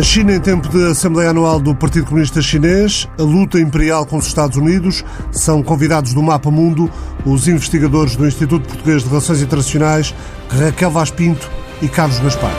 A 0.00 0.02
China 0.02 0.34
em 0.34 0.40
tempo 0.40 0.66
de 0.66 0.82
Assembleia 0.86 1.28
Anual 1.28 1.60
do 1.60 1.74
Partido 1.74 2.06
Comunista 2.06 2.40
Chinês, 2.40 3.06
a 3.18 3.22
luta 3.22 3.60
imperial 3.60 4.06
com 4.06 4.16
os 4.16 4.26
Estados 4.26 4.56
Unidos, 4.56 5.04
são 5.30 5.62
convidados 5.62 6.14
do 6.14 6.22
Mapa 6.22 6.50
Mundo 6.50 6.90
os 7.26 7.46
investigadores 7.46 8.16
do 8.16 8.26
Instituto 8.26 8.66
Português 8.66 9.02
de 9.02 9.10
Relações 9.10 9.42
Internacionais, 9.42 10.14
Raquel 10.48 10.90
Vaz 10.90 11.10
Pinto 11.10 11.50
e 11.82 11.88
Carlos 11.88 12.18
Gaspar. 12.18 12.50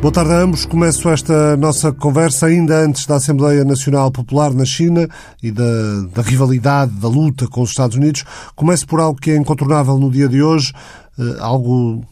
Boa 0.00 0.10
tarde 0.10 0.32
a 0.32 0.38
ambos. 0.38 0.64
Começo 0.64 1.10
esta 1.10 1.54
nossa 1.58 1.92
conversa 1.92 2.46
ainda 2.46 2.82
antes 2.82 3.04
da 3.04 3.16
Assembleia 3.16 3.66
Nacional 3.66 4.10
Popular 4.10 4.54
na 4.54 4.64
China 4.64 5.06
e 5.42 5.50
da, 5.50 6.00
da, 6.14 6.22
rivalidade, 6.22 6.92
da 6.92 7.06
luta 7.06 7.46
com 7.46 7.60
os 7.60 7.68
Estados 7.68 7.98
Unidos. 7.98 8.24
Começo 8.56 8.86
por 8.86 8.98
algo 8.98 9.20
que 9.20 9.30
é 9.30 9.36
incontornável 9.36 9.98
no 9.98 10.10
dia 10.10 10.26
de 10.26 10.42
hoje, 10.42 10.72
eh, 11.18 11.36
algo 11.38 12.02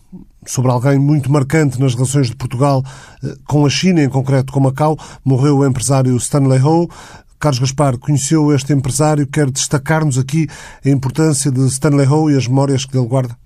sobre 0.49 0.71
alguém 0.71 0.99
muito 0.99 1.31
marcante 1.31 1.79
nas 1.79 1.95
relações 1.95 2.29
de 2.29 2.37
Portugal 2.37 2.83
eh, 3.23 3.35
com 3.47 3.67
a 3.67 3.71
China, 3.71 4.03
em 4.03 4.09
concreto 4.09 4.53
com 4.53 4.61
Macau. 4.61 4.97
Morreu 5.25 5.59
o 5.59 5.67
empresário 5.67 6.17
Stanley 6.17 6.61
Ho. 6.61 6.89
Carlos 7.39 7.61
Gaspar 7.61 7.99
conheceu 7.99 8.53
este 8.53 8.73
empresário. 8.73 9.27
Quer 9.27 9.51
destacar-nos 9.51 10.19
aqui 10.19 10.47
a 10.85 10.89
importância 10.89 11.53
de 11.53 11.67
Stanley 11.67 12.07
Ho 12.07 12.31
e 12.31 12.37
as 12.37 12.49
memórias 12.49 12.85
que 12.85 12.93
dele 12.93 13.07
guarda? 13.07 13.37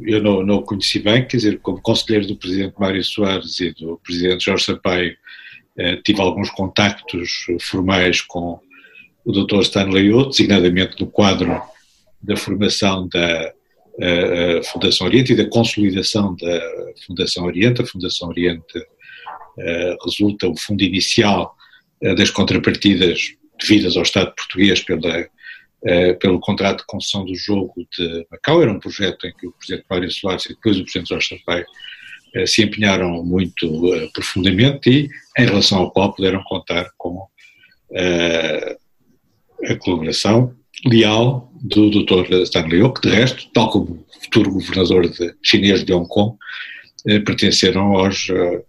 Eu 0.00 0.20
não, 0.20 0.44
não 0.44 0.56
o 0.56 0.62
conheci 0.62 0.98
bem, 0.98 1.24
quer 1.26 1.36
dizer, 1.36 1.60
como 1.60 1.80
conselheiro 1.80 2.26
do 2.26 2.36
presidente 2.36 2.74
Mário 2.78 3.04
Soares 3.04 3.60
e 3.60 3.72
do 3.72 4.00
presidente 4.02 4.44
Jorge 4.44 4.64
Sampaio, 4.64 5.14
eh, 5.78 5.96
tive 6.04 6.20
alguns 6.20 6.50
contactos 6.50 7.46
formais 7.60 8.20
com 8.20 8.58
o 9.24 9.32
Dr. 9.32 9.60
Stanley 9.60 10.12
Ho, 10.12 10.26
designadamente 10.26 11.00
no 11.00 11.06
quadro 11.06 11.62
da 12.20 12.36
formação 12.36 13.06
da 13.08 13.52
a 14.00 14.62
Fundação 14.62 15.06
Oriente 15.06 15.32
e 15.32 15.36
da 15.36 15.48
consolidação 15.48 16.36
da 16.36 16.60
Fundação 17.06 17.44
Oriente. 17.44 17.82
A 17.82 17.86
Fundação 17.86 18.28
Oriente 18.28 18.78
uh, 18.78 20.04
resulta 20.04 20.48
o 20.48 20.56
fundo 20.56 20.82
inicial 20.82 21.54
uh, 22.02 22.14
das 22.14 22.30
contrapartidas 22.30 23.34
devidas 23.58 23.96
ao 23.96 24.02
Estado 24.02 24.34
português 24.36 24.82
pela, 24.82 25.20
uh, 25.20 26.18
pelo 26.18 26.40
contrato 26.40 26.80
de 26.80 26.86
concessão 26.86 27.24
do 27.24 27.34
jogo 27.34 27.86
de 27.96 28.26
Macau. 28.30 28.62
Era 28.62 28.72
um 28.72 28.80
projeto 28.80 29.26
em 29.26 29.32
que 29.32 29.46
o 29.46 29.52
Presidente 29.52 29.86
Mário 29.88 30.10
Soares 30.10 30.44
e 30.44 30.50
depois 30.50 30.78
o 30.78 30.82
Presidente 30.82 31.08
Jorge 31.08 31.28
Sampaio 31.28 31.66
se 32.46 32.62
empenharam 32.62 33.24
muito 33.24 34.10
profundamente 34.12 34.90
e, 34.90 35.08
em 35.38 35.46
relação 35.46 35.78
ao 35.78 35.90
qual, 35.90 36.12
puderam 36.12 36.42
contar 36.44 36.90
com 36.98 37.26
a 39.64 39.76
colaboração 39.78 40.54
leal 40.84 41.50
do 41.62 41.90
Dr. 41.90 42.42
Stanley 42.42 42.82
Ho, 42.82 42.92
que 42.92 43.08
de 43.08 43.14
resto, 43.14 43.48
tal 43.52 43.70
como 43.70 44.04
o 44.06 44.24
futuro 44.24 44.52
governador 44.52 45.08
de, 45.08 45.34
chinês 45.42 45.84
de 45.84 45.92
Hong 45.92 46.08
Kong, 46.08 46.36
eh, 47.06 47.20
pertenceram 47.20 47.96
aos, 47.96 48.28
eh, 48.30 48.62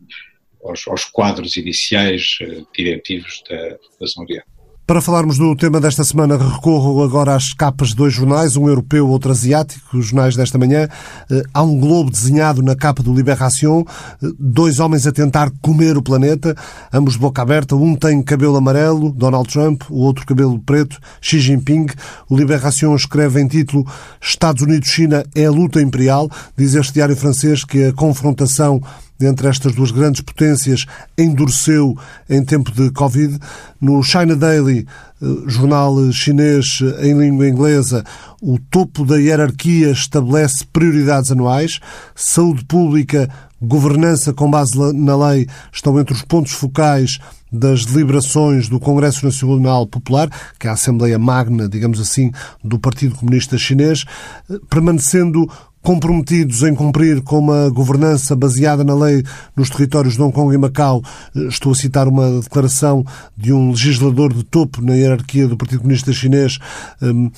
aos, 0.64 0.88
aos, 0.88 1.06
quadros 1.06 1.58
iniciais 1.58 2.38
eh, 2.42 2.62
diretivos 2.76 3.44
da 3.50 3.78
Fundação 3.92 4.24
Oriente. 4.24 4.46
Para 4.88 5.02
falarmos 5.02 5.38
do 5.38 5.54
tema 5.54 5.82
desta 5.82 6.02
semana, 6.02 6.38
recorro 6.38 7.04
agora 7.04 7.36
às 7.36 7.52
capas 7.52 7.90
de 7.90 7.96
dois 7.98 8.14
jornais, 8.14 8.56
um 8.56 8.70
europeu, 8.70 9.06
outro 9.10 9.32
asiático, 9.32 9.98
os 9.98 10.06
jornais 10.06 10.34
desta 10.34 10.58
manhã. 10.58 10.88
Eh, 11.30 11.44
há 11.54 11.62
um 11.62 11.78
globo 11.78 12.10
desenhado 12.10 12.64
na 12.64 12.74
capa 12.74 13.04
do 13.04 13.14
Libération, 13.14 13.84
eh, 14.24 14.28
dois 14.40 14.80
homens 14.80 15.06
a 15.06 15.12
tentar 15.12 15.52
comer 15.62 15.98
o 15.98 16.02
planeta, 16.02 16.56
ambos 16.94 17.16
de 17.16 17.20
boca 17.20 17.42
aberta. 17.42 17.76
Um 17.76 17.98
tem 17.98 18.24
cabelo 18.24 18.56
amarelo, 18.56 19.12
Donald 19.12 19.50
Trump, 19.50 19.84
o 19.90 19.98
outro 19.98 20.26
cabelo 20.26 20.58
preto, 20.58 20.98
Xi 21.20 21.38
Jinping. 21.38 21.88
O 22.30 22.38
Libération 22.38 22.96
escreve 22.96 23.42
em 23.42 23.48
título 23.50 23.86
Estados 24.22 24.62
Unidos-China 24.64 25.26
é 25.36 25.48
a 25.48 25.52
luta 25.52 25.82
imperial. 25.82 26.32
Diz 26.56 26.76
este 26.76 26.94
diário 26.94 27.18
francês 27.18 27.66
que 27.66 27.88
a 27.88 27.94
confrontação 27.94 28.82
entre 29.26 29.48
estas 29.48 29.74
duas 29.74 29.92
grandes 29.92 30.22
potências 30.22 30.86
endureceu 31.18 31.98
em 32.30 32.44
tempo 32.44 32.72
de 32.72 32.92
Covid. 32.92 33.40
No 33.82 34.04
China 34.04 34.36
Daily, 34.36 34.86
eh, 35.22 35.26
jornal 35.48 36.12
chinês 36.12 36.80
em 37.02 37.18
língua 37.18 37.48
inglesa, 37.48 38.04
o 38.42 38.60
topo 38.60 39.06
da 39.06 39.18
hierarquia 39.18 39.90
estabelece 39.92 40.66
prioridades 40.66 41.32
anuais. 41.32 41.80
Saúde 42.16 42.64
pública, 42.66 43.30
governança 43.62 44.34
com 44.34 44.50
base 44.50 44.78
na 44.94 45.30
lei 45.30 45.48
estão 45.72 46.00
entre 46.00 46.14
os 46.14 46.22
pontos 46.22 46.52
focais 46.52 47.18
das 47.52 47.86
deliberações 47.86 48.68
do 48.68 48.80
Congresso 48.80 49.26
Nacional 49.26 49.88
Popular, 49.88 50.30
que 50.60 50.68
é 50.68 50.70
a 50.70 50.74
Assembleia 50.74 51.18
Magna, 51.18 51.68
digamos 51.68 52.00
assim, 52.00 52.32
do 52.64 52.78
Partido 52.78 53.16
Comunista 53.16 53.58
Chinês, 53.58 54.06
eh, 54.50 54.60
permanecendo 54.70 55.50
comprometidos 55.88 56.64
em 56.64 56.76
cumprir 56.76 57.22
com 57.22 57.40
uma 57.40 57.70
governança 57.70 58.36
baseada 58.36 58.84
na 58.84 58.94
lei 58.94 59.24
nos 59.56 59.70
territórios 59.70 60.16
de 60.16 60.22
Hong 60.22 60.34
Kong 60.34 60.54
e 60.54 60.58
Macau. 60.58 61.02
Estou 61.34 61.72
a 61.72 61.76
citar 61.76 62.10
uma 62.10 62.42
declaração 62.42 63.06
de 63.38 63.54
um 63.54 63.70
legislador 63.70 64.34
de 64.34 64.44
topo 64.44 64.82
na 64.82 64.96
hierarquia 64.96 65.48
do 65.48 65.56
Partido 65.56 65.80
Comunista 65.80 66.12
Chinês. 66.12 66.60
Hum, 67.02 67.32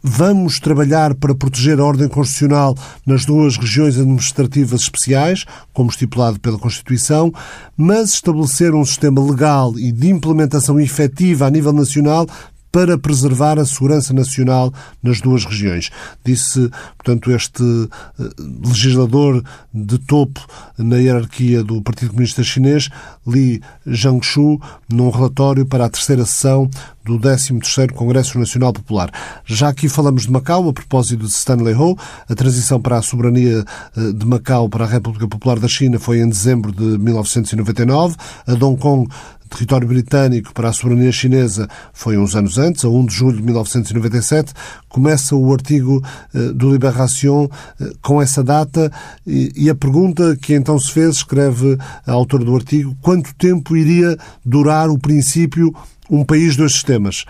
vamos 0.00 0.60
trabalhar 0.60 1.12
para 1.16 1.34
proteger 1.34 1.80
a 1.80 1.84
ordem 1.84 2.06
constitucional 2.06 2.76
nas 3.04 3.24
duas 3.24 3.56
regiões 3.56 3.98
administrativas 3.98 4.82
especiais, 4.82 5.44
como 5.72 5.90
estipulado 5.90 6.38
pela 6.38 6.56
Constituição, 6.56 7.32
mas 7.76 8.10
estabelecer 8.10 8.76
um 8.76 8.84
sistema 8.84 9.20
legal 9.20 9.76
e 9.76 9.90
de 9.90 10.08
implementação 10.08 10.78
efetiva 10.78 11.48
a 11.48 11.50
nível 11.50 11.72
nacional 11.72 12.28
para 12.78 12.96
preservar 12.96 13.58
a 13.58 13.66
segurança 13.66 14.14
nacional 14.14 14.72
nas 15.02 15.20
duas 15.20 15.44
regiões. 15.44 15.90
Disse, 16.24 16.70
portanto, 16.96 17.32
este 17.32 17.64
eh, 17.64 18.28
legislador 18.64 19.42
de 19.74 19.98
topo 19.98 20.40
na 20.78 20.96
hierarquia 20.98 21.64
do 21.64 21.82
Partido 21.82 22.10
Comunista 22.10 22.44
Chinês, 22.44 22.88
Li 23.26 23.60
Jiangshu, 23.84 24.60
num 24.88 25.10
relatório 25.10 25.66
para 25.66 25.86
a 25.86 25.90
terceira 25.90 26.24
sessão 26.24 26.70
do 27.04 27.18
13º 27.18 27.92
Congresso 27.92 28.38
Nacional 28.38 28.72
Popular. 28.72 29.10
Já 29.44 29.70
aqui 29.70 29.88
falamos 29.88 30.26
de 30.26 30.30
Macau, 30.30 30.68
a 30.68 30.72
propósito 30.72 31.24
de 31.24 31.30
Stanley 31.30 31.74
Ho, 31.74 31.96
a 32.28 32.34
transição 32.34 32.80
para 32.80 32.98
a 32.98 33.02
soberania 33.02 33.64
eh, 33.96 34.12
de 34.12 34.24
Macau 34.24 34.68
para 34.68 34.84
a 34.84 34.88
República 34.88 35.26
Popular 35.26 35.58
da 35.58 35.66
China 35.66 35.98
foi 35.98 36.20
em 36.20 36.28
dezembro 36.28 36.70
de 36.70 36.98
1999, 36.98 38.14
a 38.46 38.52
Hong 38.52 38.78
Kong 38.78 39.08
território 39.48 39.88
britânico 39.88 40.52
para 40.52 40.68
a 40.68 40.72
soberania 40.72 41.10
chinesa 41.10 41.68
foi 41.92 42.16
uns 42.16 42.36
anos 42.36 42.58
antes, 42.58 42.84
a 42.84 42.88
1 42.88 43.06
de 43.06 43.14
julho 43.14 43.36
de 43.36 43.42
1997. 43.42 44.52
Começa 44.88 45.34
o 45.34 45.52
artigo 45.52 46.02
eh, 46.34 46.52
do 46.52 46.72
Libération 46.72 47.48
eh, 47.80 47.92
com 48.02 48.20
essa 48.20 48.42
data 48.44 48.90
e 49.26 49.68
a 49.68 49.74
pergunta 49.74 50.36
que 50.36 50.54
então 50.54 50.78
se 50.78 50.92
fez, 50.92 51.16
escreve 51.16 51.76
a 52.06 52.12
autora 52.12 52.44
do 52.44 52.54
artigo, 52.54 52.96
quanto 53.02 53.34
tempo 53.34 53.76
iria 53.76 54.16
durar 54.44 54.88
o 54.88 54.98
princípio 54.98 55.74
um 56.10 56.24
país, 56.24 56.56
dois 56.56 56.72
sistemas? 56.72 57.24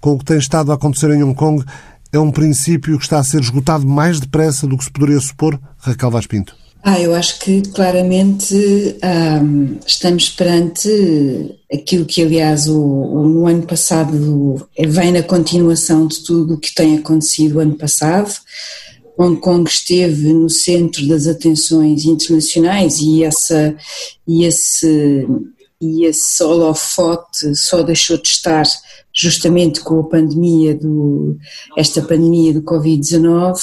Com 0.00 0.12
o 0.12 0.18
que 0.18 0.24
tem 0.24 0.38
estado 0.38 0.70
a 0.70 0.74
acontecer 0.74 1.10
em 1.10 1.22
Hong 1.22 1.34
Kong, 1.34 1.64
é 2.12 2.18
um 2.18 2.30
princípio 2.30 2.96
que 2.98 3.04
está 3.04 3.18
a 3.18 3.24
ser 3.24 3.40
esgotado 3.40 3.86
mais 3.86 4.20
depressa 4.20 4.66
do 4.66 4.78
que 4.78 4.84
se 4.84 4.90
poderia 4.90 5.20
supor? 5.20 5.58
Raquel 5.78 6.10
Vaz 6.10 6.26
Pinto. 6.26 6.63
Ah, 6.86 7.00
eu 7.00 7.14
acho 7.14 7.38
que 7.38 7.62
claramente 7.70 8.54
um, 9.42 9.78
estamos 9.86 10.28
perante 10.28 11.56
aquilo 11.72 12.04
que, 12.04 12.20
aliás, 12.20 12.68
o, 12.68 12.78
o, 12.78 13.26
no 13.26 13.46
ano 13.46 13.62
passado 13.62 14.68
vem 14.78 15.10
na 15.10 15.22
continuação 15.22 16.06
de 16.06 16.22
tudo 16.22 16.54
o 16.54 16.60
que 16.60 16.74
tem 16.74 16.98
acontecido 16.98 17.58
ano 17.58 17.74
passado. 17.74 18.30
Hong 19.16 19.40
Kong 19.40 19.66
esteve 19.66 20.30
no 20.34 20.50
centro 20.50 21.08
das 21.08 21.26
atenções 21.26 22.04
internacionais 22.04 22.98
e, 23.00 23.24
essa, 23.24 23.74
e 24.28 24.44
esse 24.44 25.26
e 25.80 26.06
esse 26.06 26.42
holofote 26.42 27.54
só 27.56 27.82
deixou 27.82 28.16
de 28.16 28.28
estar 28.28 28.64
justamente 29.14 29.80
com 29.80 30.00
a 30.00 30.04
pandemia 30.04 30.74
do 30.74 31.38
esta 31.76 32.02
pandemia 32.02 32.52
do 32.52 32.62
Covid-19 32.62 33.56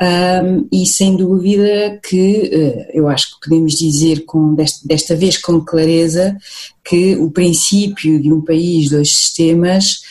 um, 0.00 0.68
e 0.72 0.84
sem 0.84 1.16
dúvida 1.16 2.00
que 2.02 2.50
uh, 2.52 2.90
eu 2.92 3.08
acho 3.08 3.34
que 3.34 3.48
podemos 3.48 3.74
dizer 3.74 4.24
com 4.24 4.54
desta, 4.54 4.86
desta 4.86 5.14
vez 5.14 5.38
com 5.38 5.60
clareza 5.60 6.36
que 6.84 7.16
o 7.16 7.30
princípio 7.30 8.20
de 8.20 8.32
um 8.32 8.40
país 8.40 8.90
dois 8.90 9.12
sistemas 9.12 10.02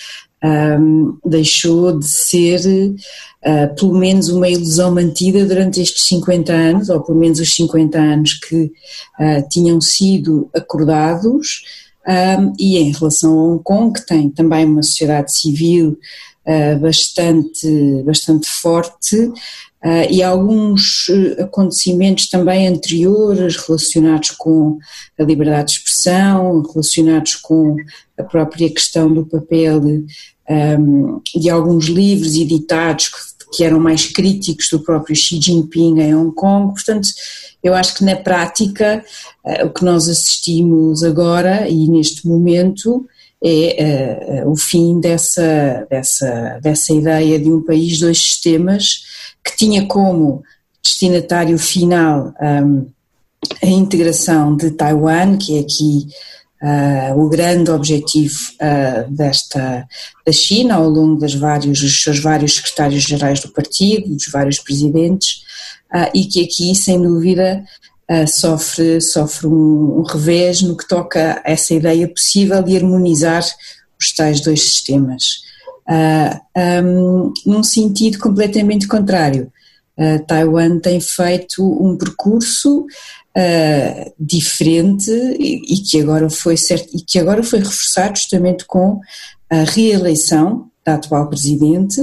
um, 0.44 1.18
deixou 1.26 2.00
de 2.00 2.08
ser 2.08 2.60
uh, 2.66 3.76
pelo 3.76 3.98
menos 3.98 4.30
uma 4.30 4.50
ilusão 4.50 4.94
mantida 4.94 5.46
durante 5.46 5.82
estes 5.82 6.04
50 6.08 6.52
anos, 6.52 6.90
ou 6.90 7.02
pelo 7.02 7.20
menos 7.20 7.40
os 7.40 7.54
50 7.54 8.00
anos 8.00 8.34
que 8.34 8.64
uh, 8.64 9.50
tinham 9.50 9.80
sido 9.80 10.50
acordados, 10.56 11.64
um, 12.08 12.54
e 12.60 12.78
em 12.78 12.92
relação 12.92 13.32
a 13.32 13.44
Hong 13.44 13.64
Kong, 13.64 14.00
que 14.00 14.06
tem 14.06 14.30
também 14.30 14.66
uma 14.66 14.84
sociedade 14.84 15.34
civil 15.34 15.98
uh, 16.46 16.80
bastante, 16.80 18.04
bastante 18.04 18.48
forte, 18.50 19.32
Uh, 19.84 20.06
e 20.12 20.22
alguns 20.22 21.08
acontecimentos 21.40 22.30
também 22.30 22.68
anteriores 22.68 23.56
relacionados 23.56 24.30
com 24.30 24.78
a 25.18 25.24
liberdade 25.24 25.74
de 25.74 25.80
expressão, 25.80 26.62
relacionados 26.62 27.36
com 27.38 27.76
a 28.16 28.22
própria 28.22 28.70
questão 28.70 29.12
do 29.12 29.26
papel 29.26 29.82
de 31.36 31.50
alguns 31.50 31.86
livros 31.86 32.36
editados 32.36 33.10
que, 33.10 33.18
que 33.52 33.64
eram 33.64 33.80
mais 33.80 34.06
críticos 34.06 34.70
do 34.72 34.80
próprio 34.80 35.16
Xi 35.16 35.40
Jinping 35.42 36.00
em 36.00 36.16
Hong 36.16 36.34
Kong. 36.34 36.74
Portanto, 36.74 37.10
eu 37.64 37.74
acho 37.74 37.96
que 37.96 38.06
na 38.06 38.16
prática 38.16 39.04
o 39.64 39.70
que 39.70 39.84
nós 39.84 40.08
assistimos 40.08 41.04
agora 41.04 41.68
e 41.68 41.88
neste 41.88 42.28
momento 42.28 43.06
é 43.44 44.44
o 44.46 44.56
fim 44.56 45.00
dessa, 45.00 45.88
dessa, 45.90 46.60
dessa 46.62 46.94
ideia 46.94 47.40
de 47.40 47.52
um 47.52 47.62
país, 47.62 48.00
dois 48.00 48.20
sistemas, 48.20 49.04
que 49.44 49.58
tinha 49.58 49.88
como 49.88 50.44
destinatário 50.84 51.58
final 51.58 52.34
um, 52.40 52.86
a 53.62 53.68
integração 53.68 54.56
de 54.56 54.72
Taiwan, 54.72 55.38
que 55.38 55.58
é 55.58 55.62
aqui 55.62 56.08
uh, 56.62 57.20
o 57.20 57.28
grande 57.28 57.72
objetivo 57.72 58.38
uh, 58.62 59.12
desta 59.12 59.88
da 60.26 60.32
China 60.32 60.76
ao 60.76 60.88
longo 60.88 61.20
das 61.20 61.34
vários, 61.34 61.82
dos 61.82 62.04
seus 62.04 62.20
vários 62.20 62.56
secretários-gerais 62.56 63.40
do 63.40 63.50
partido, 63.50 64.14
dos 64.14 64.28
vários 64.32 64.60
presidentes, 64.60 65.42
uh, 65.94 66.10
e 66.14 66.26
que 66.26 66.44
aqui, 66.44 66.76
sem 66.76 67.02
dúvida, 67.02 67.64
sofre, 68.28 69.00
sofre 69.00 69.48
um, 69.48 70.00
um, 70.00 70.04
revés 70.04 70.62
no 70.62 70.76
que 70.76 70.86
toca 70.86 71.42
a 71.46 71.50
essa 71.50 71.74
ideia 71.74 72.10
possível 72.10 72.62
de 72.62 72.76
harmonizar 72.76 73.42
os 73.98 74.12
tais 74.14 74.42
dois 74.42 74.64
sistemas. 74.64 75.24
Um, 76.84 77.32
num 77.46 77.64
sentido 77.64 78.20
completamente 78.20 78.86
contrário. 78.86 79.50
Taiwan 80.28 80.80
tem 80.80 81.00
feito 81.00 81.64
um 81.64 81.96
percurso 81.96 82.86
uh, 83.38 84.14
diferente 84.20 85.12
e, 85.12 85.74
e, 85.74 85.78
que 85.78 86.00
agora 86.02 86.30
foi 86.30 86.58
certo, 86.58 86.90
e 86.94 87.02
que 87.02 87.20
agora 87.20 87.44
foi 87.44 87.60
reforçado 87.60 88.18
justamente 88.18 88.66
com 88.66 89.00
a 89.50 89.64
reeleição 89.64 90.70
da 90.86 90.96
atual 90.96 91.30
presidente, 91.30 92.02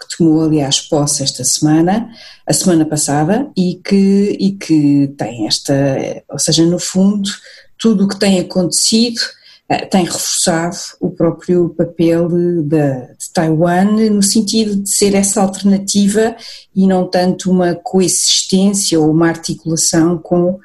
que 0.00 0.16
tomou 0.16 0.42
aliás 0.44 0.80
posse 0.80 1.22
esta 1.22 1.44
semana, 1.44 2.10
a 2.46 2.52
semana 2.52 2.84
passada, 2.84 3.50
e 3.56 3.80
que, 3.84 4.36
e 4.38 4.52
que 4.52 5.08
tem 5.18 5.46
esta, 5.46 5.74
ou 6.28 6.38
seja, 6.38 6.64
no 6.64 6.78
fundo, 6.78 7.28
tudo 7.78 8.04
o 8.04 8.08
que 8.08 8.18
tem 8.18 8.38
acontecido 8.40 9.20
tem 9.90 10.04
reforçado 10.04 10.76
o 10.98 11.10
próprio 11.10 11.68
papel 11.70 12.28
de, 12.28 12.62
de, 12.62 12.90
de, 13.16 13.32
Taiwan 13.32 13.84
no 14.10 14.22
sentido 14.22 14.74
de 14.74 14.90
ser 14.90 15.14
essa 15.14 15.40
alternativa 15.40 16.34
e 16.74 16.88
não 16.88 17.06
tanto 17.06 17.50
uma 17.50 17.76
coexistência 17.76 18.98
ou 18.98 19.10
uma 19.10 19.28
articulação 19.28 20.18
com 20.18 20.58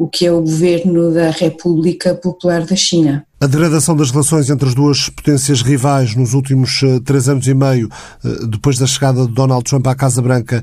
o 0.00 0.08
que 0.08 0.24
é 0.24 0.32
o 0.32 0.40
governo 0.40 1.12
da 1.12 1.28
República 1.28 2.14
Popular 2.14 2.64
da 2.64 2.74
China. 2.74 3.22
A 3.38 3.46
degradação 3.46 3.94
das 3.94 4.10
relações 4.10 4.48
entre 4.48 4.66
as 4.66 4.74
duas 4.74 5.10
potências 5.10 5.60
rivais 5.60 6.16
nos 6.16 6.32
últimos 6.32 6.82
eh, 6.82 7.00
três 7.04 7.28
anos 7.28 7.46
e 7.46 7.52
meio, 7.52 7.86
eh, 8.24 8.46
depois 8.48 8.78
da 8.78 8.86
chegada 8.86 9.26
de 9.26 9.32
Donald 9.32 9.62
Trump 9.62 9.86
à 9.86 9.94
Casa 9.94 10.22
Branca, 10.22 10.62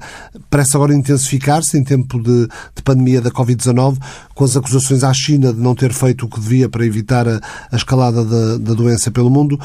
parece 0.50 0.76
agora 0.76 0.92
intensificar-se 0.92 1.78
em 1.78 1.84
tempo 1.84 2.20
de, 2.20 2.48
de 2.76 2.82
pandemia 2.84 3.22
da 3.22 3.30
Covid-19, 3.30 4.00
com 4.34 4.44
as 4.44 4.58
acusações 4.58 5.04
à 5.04 5.14
China 5.14 5.54
de 5.54 5.60
não 5.60 5.76
ter 5.76 5.94
feito 5.94 6.26
o 6.26 6.30
que 6.30 6.40
devia 6.40 6.68
para 6.68 6.84
evitar 6.84 7.28
a, 7.28 7.40
a 7.72 7.76
escalada 7.76 8.26
da, 8.26 8.58
da, 8.58 8.74
doença 8.74 9.12
pelo 9.12 9.30
mundo. 9.30 9.60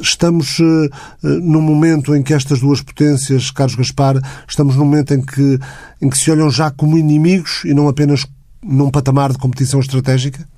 Estamos 0.00 0.58
uh, 0.60 0.90
num 1.22 1.60
momento 1.60 2.14
em 2.14 2.22
que 2.22 2.32
estas 2.32 2.60
duas 2.60 2.80
potências, 2.80 3.50
Carlos 3.50 3.76
Gaspar, 3.76 4.18
estamos 4.48 4.76
num 4.76 4.84
momento 4.86 5.12
em 5.12 5.20
que, 5.20 5.58
em 6.00 6.08
que 6.08 6.16
se 6.16 6.30
olham 6.30 6.50
já 6.50 6.70
como 6.70 6.96
inimigos 6.96 7.62
e 7.66 7.74
não 7.74 7.86
apenas 7.86 8.26
num 8.62 8.90
patamar 8.90 9.32
de 9.32 9.38
competição 9.38 9.80
estratégica? 9.80 10.48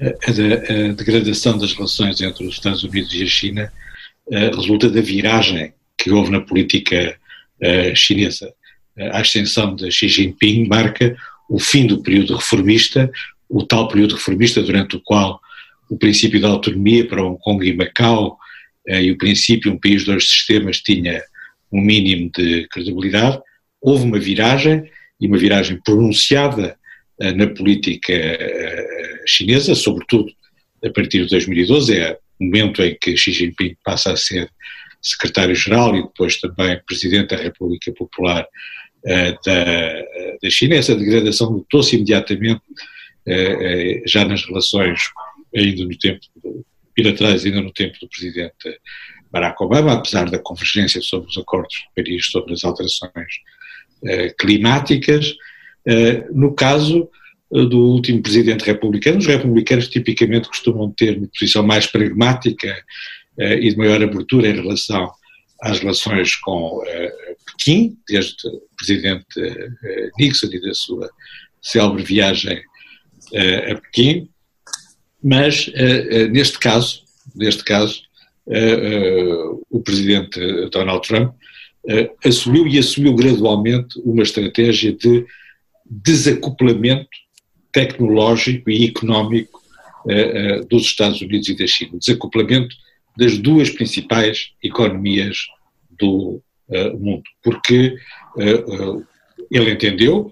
A, 0.00 0.92
degradação 0.92 1.56
das 1.56 1.72
relações 1.72 2.20
entre 2.20 2.44
os 2.46 2.54
Estados 2.54 2.84
Unidos 2.84 3.12
e 3.14 3.22
a 3.22 3.26
China 3.26 3.72
uh, 4.26 4.56
resulta 4.56 4.90
da 4.90 5.00
viragem 5.00 5.72
que 5.96 6.10
houve 6.10 6.30
na 6.30 6.40
política 6.40 7.16
uh, 7.62 7.96
chinesa. 7.96 8.52
Uh, 8.96 9.04
a 9.12 9.20
ascensão 9.20 9.74
de 9.74 9.90
Xi 9.90 10.08
Jinping 10.08 10.66
marca 10.68 11.16
o 11.48 11.58
fim 11.58 11.86
do 11.86 12.02
período 12.02 12.36
reformista, 12.36 13.10
o 13.48 13.64
tal 13.64 13.88
período 13.88 14.16
reformista 14.16 14.62
durante 14.62 14.96
o 14.96 15.00
qual 15.00 15.40
o 15.88 15.96
princípio 15.96 16.40
da 16.40 16.48
autonomia 16.48 17.06
para 17.06 17.22
Hong 17.22 17.38
Kong 17.40 17.66
e 17.66 17.74
Macau 17.74 18.36
e 18.88 19.10
o 19.10 19.18
princípio 19.18 19.72
um 19.72 19.78
país 19.78 20.04
dois 20.04 20.28
sistemas 20.28 20.80
tinha 20.80 21.22
um 21.72 21.80
mínimo 21.80 22.30
de 22.36 22.66
credibilidade. 22.68 23.40
Houve 23.80 24.04
uma 24.04 24.18
viragem 24.18 24.90
e 25.20 25.26
uma 25.26 25.38
viragem 25.38 25.80
pronunciada 25.84 26.68
eh, 26.68 26.76
na 27.18 27.46
política 27.46 28.12
eh, 28.12 29.22
chinesa, 29.26 29.74
sobretudo 29.74 30.30
a 30.84 30.90
partir 30.90 31.22
de 31.22 31.30
2012, 31.30 31.98
é 31.98 32.18
o 32.38 32.44
momento 32.44 32.82
em 32.82 32.96
que 33.00 33.16
Xi 33.16 33.32
Jinping 33.32 33.76
passa 33.82 34.12
a 34.12 34.16
ser 34.16 34.50
secretário-geral 35.00 35.96
e 35.96 36.02
depois 36.02 36.38
também 36.38 36.80
presidente 36.86 37.34
da 37.34 37.42
República 37.42 37.92
Popular 37.92 38.46
eh, 39.06 39.32
da, 39.44 40.02
da 40.42 40.50
China. 40.50 40.74
Essa 40.74 40.94
degradação 40.94 41.50
notou-se 41.50 41.96
imediatamente 41.96 42.62
já 44.06 44.24
nas 44.24 44.44
relações, 44.44 45.00
ainda 45.52 45.84
no 45.84 45.98
tempo, 45.98 46.20
bilaterais, 46.96 47.44
ainda 47.44 47.60
no 47.60 47.72
tempo 47.72 47.98
do 48.00 48.08
presidente 48.08 48.78
Barack 49.32 49.60
Obama, 49.64 49.94
apesar 49.94 50.30
da 50.30 50.38
convergência 50.38 51.00
sobre 51.02 51.28
os 51.28 51.36
acordos 51.36 51.74
de 51.74 51.88
Paris 51.96 52.26
sobre 52.26 52.52
as 52.52 52.62
alterações 52.62 53.40
climáticas, 54.38 55.26
eh, 55.26 55.34
no 56.32 56.52
caso 56.52 57.08
eh, 57.52 57.64
do 57.64 57.78
último 57.78 58.20
presidente 58.22 58.64
republicano, 58.64 59.18
os 59.18 59.26
republicanos 59.26 59.88
tipicamente 59.88 60.48
costumam 60.48 60.90
ter 60.90 61.16
uma 61.16 61.28
posição 61.28 61.62
mais 61.62 61.86
pragmática 61.86 62.76
eh, 63.38 63.58
e 63.60 63.70
de 63.70 63.76
maior 63.76 64.02
abertura 64.02 64.48
em 64.48 64.54
relação 64.54 65.10
às 65.62 65.78
relações 65.78 66.34
com 66.36 66.82
Pequim, 67.46 67.96
desde 68.06 68.46
o 68.46 68.60
presidente 68.76 69.26
Nixon 70.18 70.48
e 70.52 70.60
da 70.60 70.74
sua 70.74 71.08
célebre 71.62 72.02
viagem 72.02 72.60
a 73.70 73.74
Pequim, 73.76 74.28
mas 75.24 75.72
neste 76.30 76.58
caso, 76.58 77.04
neste 77.34 77.64
caso, 77.64 78.02
o 79.70 79.80
presidente 79.80 80.38
Donald 80.68 81.08
Trump 81.08 81.34
assumiu 82.22 82.66
e 82.66 82.78
assumiu 82.78 83.14
gradualmente 83.14 83.98
uma 84.04 84.22
estratégia 84.22 84.92
de 84.92 85.24
desacoplamento 85.88 87.08
tecnológico 87.72 88.70
e 88.70 88.86
económico 88.86 89.60
uh, 90.06 90.60
uh, 90.62 90.66
dos 90.66 90.84
Estados 90.84 91.20
Unidos 91.20 91.48
e 91.48 91.56
da 91.56 91.66
China, 91.66 91.98
desacoplamento 91.98 92.74
das 93.16 93.38
duas 93.38 93.70
principais 93.70 94.52
economias 94.62 95.36
do 95.90 96.42
uh, 96.68 96.98
mundo, 96.98 97.22
porque 97.42 97.96
ele 99.50 99.70
entendeu, 99.70 100.30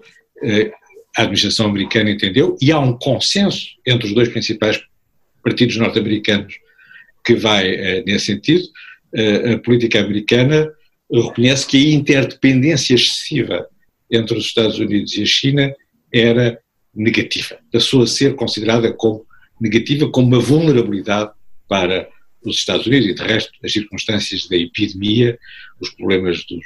a 1.17 1.21
administração 1.23 1.65
americana 1.65 2.11
entendeu, 2.11 2.55
e 2.61 2.71
há 2.71 2.77
um 2.77 2.93
consenso 2.93 3.69
entre 3.83 4.07
os 4.07 4.13
dois 4.13 4.29
principais 4.29 4.79
partidos 5.41 5.77
norte-americanos 5.77 6.53
que 7.23 7.33
vai 7.33 8.03
nesse 8.03 8.27
sentido. 8.27 8.63
a 9.51 9.57
política 9.57 10.01
americana 10.01 10.71
reconhece 11.11 11.65
que 11.65 11.77
a 11.77 11.95
interdependência 11.95 12.93
excessiva 12.93 13.67
entre 14.15 14.37
os 14.37 14.45
Estados 14.45 14.79
Unidos 14.79 15.17
e 15.17 15.23
a 15.23 15.25
China 15.25 15.75
era 16.11 16.59
negativa. 16.95 17.57
Passou 17.71 18.03
a 18.03 18.07
ser 18.07 18.35
considerada 18.35 18.91
como 18.93 19.25
negativa, 19.59 20.09
como 20.09 20.27
uma 20.27 20.39
vulnerabilidade 20.39 21.31
para 21.67 22.07
os 22.43 22.57
Estados 22.57 22.85
Unidos 22.85 23.09
e, 23.09 23.13
de 23.13 23.23
resto, 23.23 23.51
as 23.63 23.73
circunstâncias 23.73 24.47
da 24.47 24.55
epidemia, 24.55 25.37
os 25.79 25.89
problemas 25.91 26.45
dos, 26.45 26.65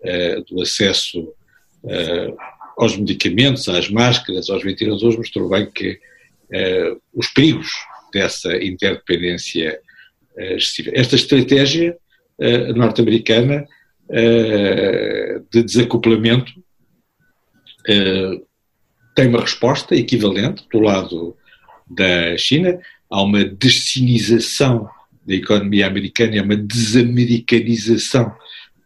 uh, 0.00 0.44
do 0.48 0.62
acesso 0.62 1.20
uh, 1.20 2.36
aos 2.78 2.96
medicamentos, 2.96 3.68
às 3.68 3.90
máscaras, 3.90 4.48
aos 4.48 4.62
ventiladores, 4.62 5.16
mostrou 5.16 5.48
bem 5.48 5.70
que 5.70 5.92
uh, 5.92 7.00
os 7.14 7.28
perigos 7.28 7.68
dessa 8.12 8.56
interdependência 8.56 9.78
excessiva. 10.36 10.90
Esta 10.94 11.14
estratégia 11.16 11.96
norte-americana 12.74 13.66
de 15.52 15.62
desacoplamento 15.62 16.52
tem 19.14 19.28
uma 19.28 19.40
resposta 19.40 19.94
equivalente 19.94 20.64
do 20.72 20.80
lado 20.80 21.36
da 21.88 22.36
China. 22.38 22.78
Há 23.10 23.22
uma 23.22 23.44
descinização 23.44 24.88
da 25.26 25.34
economia 25.34 25.86
americana 25.86 26.36
e 26.36 26.40
uma 26.40 26.56
desamericanização 26.56 28.32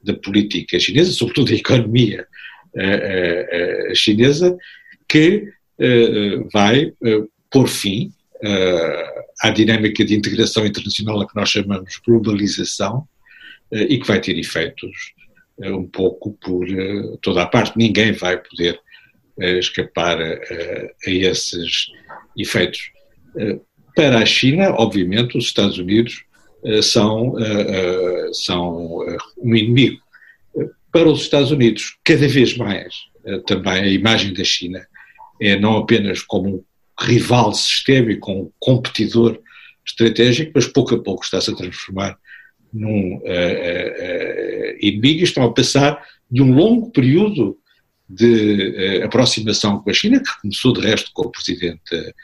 da 0.02 0.14
política 0.14 0.78
chinesa, 0.78 1.12
sobretudo 1.12 1.50
da 1.50 1.56
economia 1.56 2.26
uh, 2.75 3.90
uh, 3.90 3.94
chinesa, 3.94 4.56
que 5.08 5.52
vai 6.52 6.92
pôr 7.50 7.66
fim 7.66 8.12
à 9.42 9.50
dinâmica 9.50 10.04
de 10.04 10.14
integração 10.14 10.64
internacional 10.64 11.20
a 11.20 11.26
que 11.26 11.34
nós 11.34 11.50
chamamos 11.50 12.00
globalização 12.06 13.08
e 13.73 13.99
que 13.99 14.06
vai 14.06 14.20
ter 14.20 14.38
efeitos 14.38 15.12
um 15.58 15.84
pouco 15.84 16.32
por 16.34 16.64
toda 17.20 17.42
a 17.42 17.46
parte. 17.46 17.76
Ninguém 17.76 18.12
vai 18.12 18.40
poder 18.40 18.78
escapar 19.38 20.21
a, 20.21 20.35
a, 20.35 21.11
esses 21.11 21.88
efeitos. 22.37 22.91
Eh, 23.37 23.59
para 23.95 24.19
a 24.19 24.26
China, 24.26 24.75
obviamente, 24.76 25.38
os 25.38 25.47
Estados 25.47 25.79
Unidos 25.79 26.25
eh, 26.64 26.83
são, 26.83 27.38
eh, 27.38 28.31
são 28.33 28.99
um 29.38 29.55
inimigo. 29.55 30.00
Para 30.93 31.09
os 31.09 31.23
Estados 31.23 31.50
Unidos, 31.50 31.97
cada 32.05 32.29
vez 32.29 32.57
mais, 32.57 32.95
também 33.47 33.73
a 33.73 33.88
imagem 33.88 34.33
da 34.33 34.45
China 34.45 34.87
é 35.41 35.59
não 35.59 35.76
apenas 35.76 36.23
como 36.23 36.49
um 36.49 36.64
rival 37.00 37.53
sistémico, 37.53 38.31
um 38.31 38.50
competidor 38.61 39.41
estratégico, 39.85 40.53
mas 40.55 40.67
pouco 40.67 40.95
a 40.95 41.03
pouco 41.03 41.25
está-se 41.25 41.50
a 41.50 41.57
transformar 41.57 42.17
num 42.73 43.17
uh, 43.17 43.21
uh, 43.21 44.76
inimigo 44.81 45.21
e 45.21 45.25
estão 45.25 45.45
a 45.45 45.53
passar 45.53 46.05
de 46.31 46.43
um 46.43 46.53
longo 46.53 46.91
período 46.91 47.57
de 48.08 49.00
uh, 49.00 49.04
aproximação 49.04 49.80
com 49.80 49.90
a 49.90 49.92
China, 49.92 50.20
que 50.20 50.40
começou 50.40 50.73
de 50.73 50.80
resto 50.80 51.11
com 51.12 51.23
o 51.23 51.30
presidente 51.30 52.14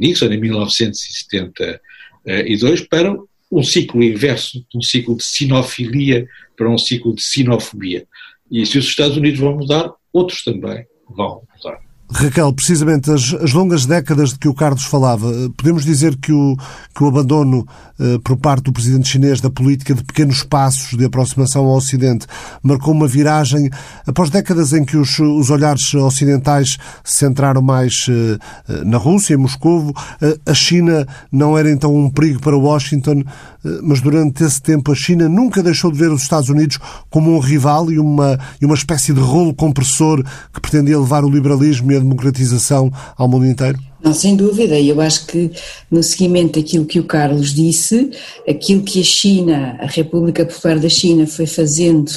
Nixon 0.00 0.32
em 0.32 0.40
1972, 0.40 2.80
para 2.88 3.14
um 3.52 3.62
ciclo 3.62 4.02
inverso, 4.02 4.64
um 4.74 4.80
ciclo 4.80 5.14
de 5.16 5.24
sinofilia 5.24 6.26
para 6.56 6.70
um 6.70 6.78
ciclo 6.78 7.14
de 7.14 7.20
sinofobia. 7.22 8.06
E 8.50 8.64
se 8.64 8.78
os 8.78 8.86
Estados 8.86 9.18
Unidos 9.18 9.40
vão 9.40 9.56
mudar, 9.56 9.92
outros 10.12 10.42
também 10.42 10.86
vão 11.08 11.42
mudar. 11.54 11.80
Raquel, 12.10 12.52
precisamente 12.52 13.10
as, 13.10 13.34
as, 13.34 13.52
longas 13.52 13.84
décadas 13.84 14.30
de 14.30 14.38
que 14.38 14.48
o 14.48 14.54
Carlos 14.54 14.84
falava, 14.84 15.30
eh, 15.30 15.48
podemos 15.56 15.84
dizer 15.84 16.16
que 16.16 16.32
o, 16.32 16.56
que 16.94 17.04
o 17.04 17.06
abandono 17.06 17.66
eh, 18.00 18.18
por 18.22 18.36
parte 18.36 18.64
do 18.64 18.72
presidente 18.72 19.08
chinês 19.08 19.40
da 19.40 19.50
política 19.50 19.92
de 19.92 20.04
pequenos 20.04 20.44
passos 20.44 20.96
de 20.96 21.04
aproximação 21.04 21.64
ao 21.64 21.76
Ocidente 21.76 22.26
marcou 22.62 22.94
uma 22.94 23.08
viragem 23.08 23.68
após 24.06 24.30
décadas 24.30 24.72
em 24.72 24.84
que 24.84 24.96
os, 24.96 25.18
os 25.18 25.50
olhares 25.50 25.92
ocidentais 25.94 26.78
se 27.02 27.18
centraram 27.18 27.60
mais 27.60 28.06
eh, 28.08 28.38
eh 28.68 28.84
na 28.84 28.98
Rússia, 28.98 29.34
em 29.34 29.36
Moscou. 29.36 29.92
Eh, 30.22 30.38
a 30.46 30.54
China 30.54 31.06
não 31.32 31.58
era 31.58 31.70
então 31.70 31.94
um 31.94 32.08
perigo 32.08 32.40
para 32.40 32.56
Washington, 32.56 33.24
eh, 33.64 33.80
mas 33.82 34.00
durante 34.00 34.44
esse 34.44 34.62
tempo 34.62 34.92
a 34.92 34.94
China 34.94 35.28
nunca 35.28 35.62
deixou 35.62 35.90
de 35.90 35.98
ver 35.98 36.10
os 36.10 36.22
Estados 36.22 36.48
Unidos 36.48 36.78
como 37.10 37.34
um 37.36 37.40
rival 37.40 37.90
e 37.90 37.98
uma, 37.98 38.38
e 38.62 38.64
uma 38.64 38.74
espécie 38.76 39.12
de 39.12 39.20
rolo 39.20 39.52
compressor 39.52 40.22
que 40.54 40.60
pretendia 40.60 40.98
levar 40.98 41.24
o 41.24 41.28
liberalismo 41.28 41.90
a 41.98 42.02
democratização 42.02 42.90
ao 43.16 43.28
mundo 43.28 43.46
inteiro? 43.46 43.78
Não, 44.02 44.14
sem 44.14 44.36
dúvida, 44.36 44.78
eu 44.78 45.00
acho 45.00 45.26
que 45.26 45.50
no 45.90 46.04
seguimento 46.04 46.60
daquilo 46.60 46.86
que 46.86 47.00
o 47.00 47.04
Carlos 47.04 47.52
disse, 47.52 48.12
aquilo 48.48 48.84
que 48.84 49.00
a 49.00 49.04
China, 49.04 49.76
a 49.80 49.86
República 49.86 50.46
Popular 50.46 50.78
da 50.78 50.88
China 50.88 51.26
foi 51.26 51.46
fazendo 51.46 52.12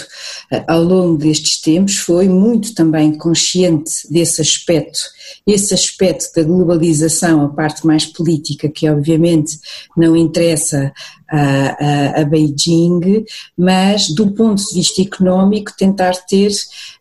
eh, 0.52 0.64
ao 0.68 0.84
longo 0.84 1.18
destes 1.18 1.60
tempos 1.60 1.98
foi 1.98 2.30
muito 2.30 2.76
também 2.76 3.18
consciente 3.18 3.92
desse 4.12 4.42
aspecto, 4.42 5.00
esse 5.48 5.74
aspecto 5.74 6.32
da 6.36 6.44
globalização, 6.44 7.44
a 7.44 7.50
parte 7.50 7.86
mais 7.86 8.06
política, 8.06 8.70
que 8.70 8.88
obviamente 8.88 9.58
não 9.98 10.16
interessa 10.16 10.94
a, 11.28 11.40
a, 11.40 12.22
a 12.22 12.26
Beijing, 12.26 13.26
mas 13.58 14.08
do 14.14 14.30
ponto 14.32 14.64
de 14.64 14.76
vista 14.76 15.02
económico 15.02 15.72
tentar 15.76 16.14
ter 16.28 16.52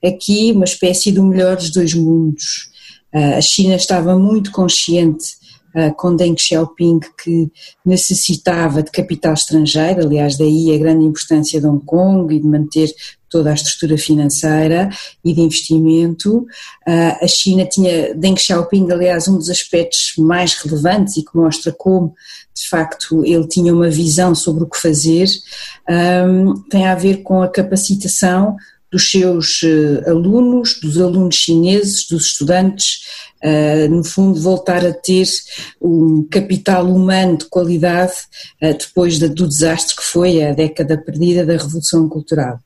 aqui 0.03 0.53
uma 0.53 0.65
espécie 0.65 1.13
do 1.13 1.23
melhor 1.23 1.57
dos 1.57 1.71
dois 1.71 1.93
mundos 1.93 2.70
a 3.13 3.41
China 3.41 3.75
estava 3.75 4.19
muito 4.19 4.53
consciente 4.53 5.41
uh, 5.75 5.95
com 5.97 6.15
Deng 6.15 6.37
Xiaoping 6.39 7.01
que 7.23 7.51
necessitava 7.85 8.83
de 8.83 8.91
capital 8.91 9.35
estrangeiro, 9.35 10.01
aliás, 10.01 10.37
daí 10.37 10.75
a 10.75 10.79
grande 10.79 11.05
importância 11.05 11.61
de 11.61 11.67
Hong 11.67 11.85
Kong 11.85 12.35
e 12.35 12.41
de 12.41 12.47
manter 12.47 12.93
toda 13.29 13.51
a 13.51 13.55
estrutura 13.55 13.97
financeira 13.97 14.91
e 15.25 15.33
de 15.33 15.41
investimento. 15.41 16.39
Uh, 16.87 17.25
a 17.25 17.27
China 17.29 17.65
tinha, 17.65 18.15
Deng 18.15 18.37
Xiaoping, 18.37 18.91
aliás, 18.91 19.29
um 19.29 19.37
dos 19.37 19.49
aspectos 19.49 20.15
mais 20.19 20.55
relevantes 20.55 21.17
e 21.17 21.25
que 21.25 21.37
mostra 21.37 21.73
como, 21.73 22.15
de 22.55 22.69
facto, 22.69 23.25
ele 23.25 23.47
tinha 23.47 23.73
uma 23.73 23.89
visão 23.89 24.35
sobre 24.35 24.65
o 24.65 24.69
que 24.69 24.77
fazer, 24.77 25.29
tem 26.69 26.87
a 26.87 26.95
ver 26.95 27.23
com 27.23 27.43
a 27.43 27.49
capacitação 27.49 28.57
dos 28.91 29.11
seus 29.11 29.63
uh, 29.63 30.11
alunos, 30.11 30.81
dos 30.81 31.01
alunos 31.01 31.37
chineses, 31.37 32.07
dos 32.09 32.27
estudantes, 32.27 33.03
uh, 33.43 33.89
no 33.89 34.03
fundo 34.03 34.41
voltar 34.41 34.85
a 34.85 34.93
ter 34.93 35.27
um 35.81 36.27
capital 36.31 36.87
humano 36.87 37.39
de 37.39 37.45
qualidade 37.47 38.13
uh, 38.63 38.77
depois 38.77 39.19
de, 39.19 39.29
do 39.29 39.47
desastre 39.47 39.97
que 39.97 40.05
foi 40.05 40.43
a 40.43 40.53
década 40.53 40.99
perdida 40.99 41.47
da 41.47 41.53
Revolução 41.53 42.09
Cultural. 42.09 42.59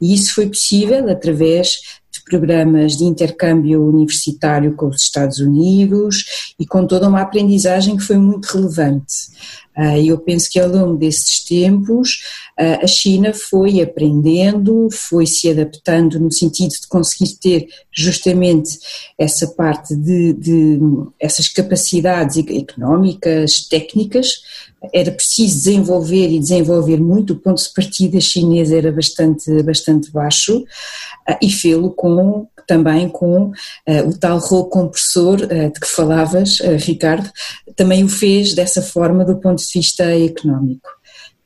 E 0.00 0.14
isso 0.14 0.34
foi 0.34 0.48
possível 0.48 1.08
através 1.08 1.80
de 2.10 2.22
programas 2.24 2.96
de 2.96 3.04
intercâmbio 3.04 3.86
universitário 3.86 4.74
com 4.74 4.88
os 4.88 5.02
Estados 5.02 5.38
Unidos 5.38 6.54
e 6.58 6.66
com 6.66 6.86
toda 6.86 7.08
uma 7.08 7.22
aprendizagem 7.22 7.96
que 7.96 8.02
foi 8.02 8.18
muito 8.18 8.46
relevante. 8.46 9.30
E 9.76 10.08
eu 10.08 10.18
penso 10.18 10.50
que 10.50 10.60
ao 10.60 10.68
longo 10.68 10.96
desses 10.96 11.42
tempos 11.44 12.22
a 12.58 12.86
China 12.86 13.32
foi 13.32 13.80
aprendendo, 13.80 14.88
foi 14.90 15.26
se 15.26 15.50
adaptando 15.50 16.20
no 16.20 16.30
sentido 16.30 16.70
de 16.70 16.86
conseguir 16.86 17.36
ter 17.40 17.68
justamente 17.90 18.78
essa 19.18 19.46
parte 19.48 19.96
de, 19.96 20.34
de 20.34 20.78
essas 21.18 21.48
capacidades 21.48 22.36
económicas, 22.36 23.66
técnicas. 23.68 24.42
Era 24.92 25.12
preciso 25.12 25.54
desenvolver 25.54 26.28
e 26.28 26.38
desenvolver 26.38 27.00
muito, 27.00 27.34
o 27.34 27.38
ponto 27.38 27.62
de 27.62 27.72
partida 27.72 28.20
chinês 28.20 28.72
era 28.72 28.90
bastante, 28.90 29.62
bastante 29.62 30.10
baixo 30.10 30.64
e 31.40 31.50
fê-lo 31.50 31.90
com 31.90 32.46
também 32.66 33.08
com 33.08 33.48
uh, 33.48 34.08
o 34.08 34.18
tal 34.18 34.38
rolo 34.38 34.66
compressor 34.66 35.40
uh, 35.42 35.72
de 35.72 35.80
que 35.80 35.86
falavas, 35.86 36.60
uh, 36.60 36.76
Ricardo, 36.78 37.30
também 37.76 38.04
o 38.04 38.08
fez 38.08 38.54
dessa 38.54 38.82
forma 38.82 39.24
do 39.24 39.36
ponto 39.36 39.58
de 39.58 39.70
vista 39.72 40.04
económico. 40.04 40.88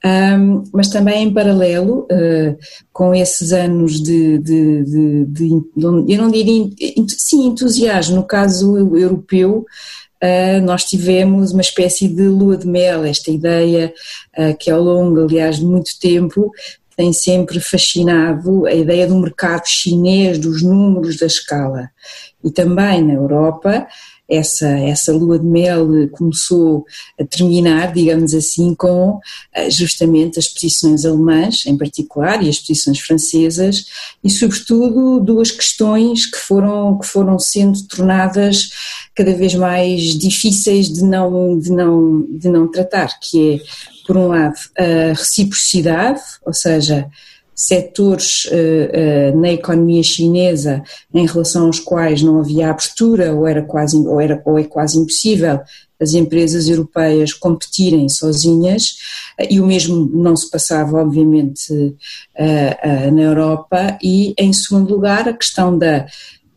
Um, 0.05 0.63
mas 0.73 0.89
também 0.89 1.25
em 1.25 1.35
paralelo 1.35 2.07
com 2.93 3.13
esses 3.13 3.53
anos 3.53 4.01
de, 4.01 4.39
de, 4.39 4.85
de, 4.85 5.25
de, 5.25 5.49
eu 5.77 6.23
não 6.23 6.31
diria, 6.31 6.71
sim, 7.09 7.47
entusiasmo, 7.47 8.17
no 8.17 8.23
caso 8.23 8.97
europeu, 8.97 9.65
nós 10.63 10.85
tivemos 10.85 11.53
uma 11.53 11.61
espécie 11.61 12.09
de 12.09 12.27
lua 12.29 12.57
de 12.57 12.67
mel, 12.67 13.05
esta 13.05 13.31
ideia 13.31 13.93
uh, 14.39 14.57
que 14.57 14.71
ao 14.71 14.83
longo, 14.83 15.21
aliás, 15.21 15.59
de 15.59 15.65
muito 15.65 15.99
tempo 16.01 16.51
tem 16.97 17.13
sempre 17.13 17.61
fascinado 17.61 18.65
a 18.65 18.73
ideia 18.73 19.07
do 19.07 19.19
mercado 19.19 19.67
chinês, 19.67 20.39
dos 20.39 20.63
números 20.63 21.19
da 21.19 21.27
escala. 21.27 21.91
E 22.43 22.51
também 22.51 23.03
na 23.03 23.13
Europa, 23.13 23.87
essa, 24.29 24.69
essa 24.69 25.13
lua 25.13 25.39
de 25.39 25.47
mel 25.47 25.87
começou 26.11 26.85
a 27.19 27.25
terminar, 27.25 27.93
digamos 27.93 28.35
assim, 28.35 28.75
com 28.75 29.21
eh, 29.55 29.71
justamente 29.71 30.39
as 30.39 30.49
posições 30.49 31.05
alemãs, 31.05 31.65
em 31.67 31.77
particular, 31.77 32.43
e 32.43 32.49
as 32.49 32.59
posições 32.59 32.99
francesas, 32.99 33.87
e 34.23 34.29
sobretudo 34.31 35.21
duas 35.21 35.51
questões 35.51 36.27
que 36.27 36.39
foram, 36.39 36.99
que 36.99 37.07
foram 37.07 37.39
sendo 37.39 37.81
tornadas 37.87 38.71
cada 39.15 39.33
vez 39.35 39.55
mais 39.55 40.03
difíceis 40.19 40.93
de 40.93 41.05
não, 41.05 41.59
de 41.59 41.71
não, 41.71 42.27
de 42.29 42.49
não 42.49 42.71
tratar, 42.71 43.19
que 43.21 43.55
é, 43.55 43.61
por 44.07 44.17
um 44.17 44.29
lado, 44.29 44.57
a 44.79 45.13
reciprocidade, 45.13 46.21
ou 46.45 46.53
seja, 46.53 47.09
setores 47.57 48.45
uh, 48.45 49.33
uh, 49.33 49.41
na 49.41 49.51
economia 49.51 50.03
chinesa 50.03 50.83
em 51.13 51.27
relação 51.27 51.67
aos 51.67 51.81
quais 51.81 52.21
não 52.23 52.39
havia 52.39 52.69
abertura 52.69 53.35
ou 53.35 53.47
era 53.47 53.63
quase 53.63 53.97
ou 53.97 54.21
era 54.21 54.43
ou 54.45 54.59
é 54.59 54.65
quase 54.65 54.99
impossível 54.99 55.61
as 55.99 56.13
empresas 56.13 56.69
europeias 56.69 57.33
competirem 57.33 58.07
sozinhas. 58.11 58.99
Uh, 59.41 59.47
e 59.49 59.59
o 59.59 59.67
mesmo 59.67 60.07
não 60.13 60.37
se 60.37 60.51
passava 60.51 61.01
obviamente 61.01 61.97
na 63.13 63.23
Europa. 63.23 63.97
E 64.03 64.35
em 64.37 64.53
segundo 64.53 64.95
lugar 64.95 65.27
a 65.27 65.33
questão 65.33 65.79
da 65.79 66.07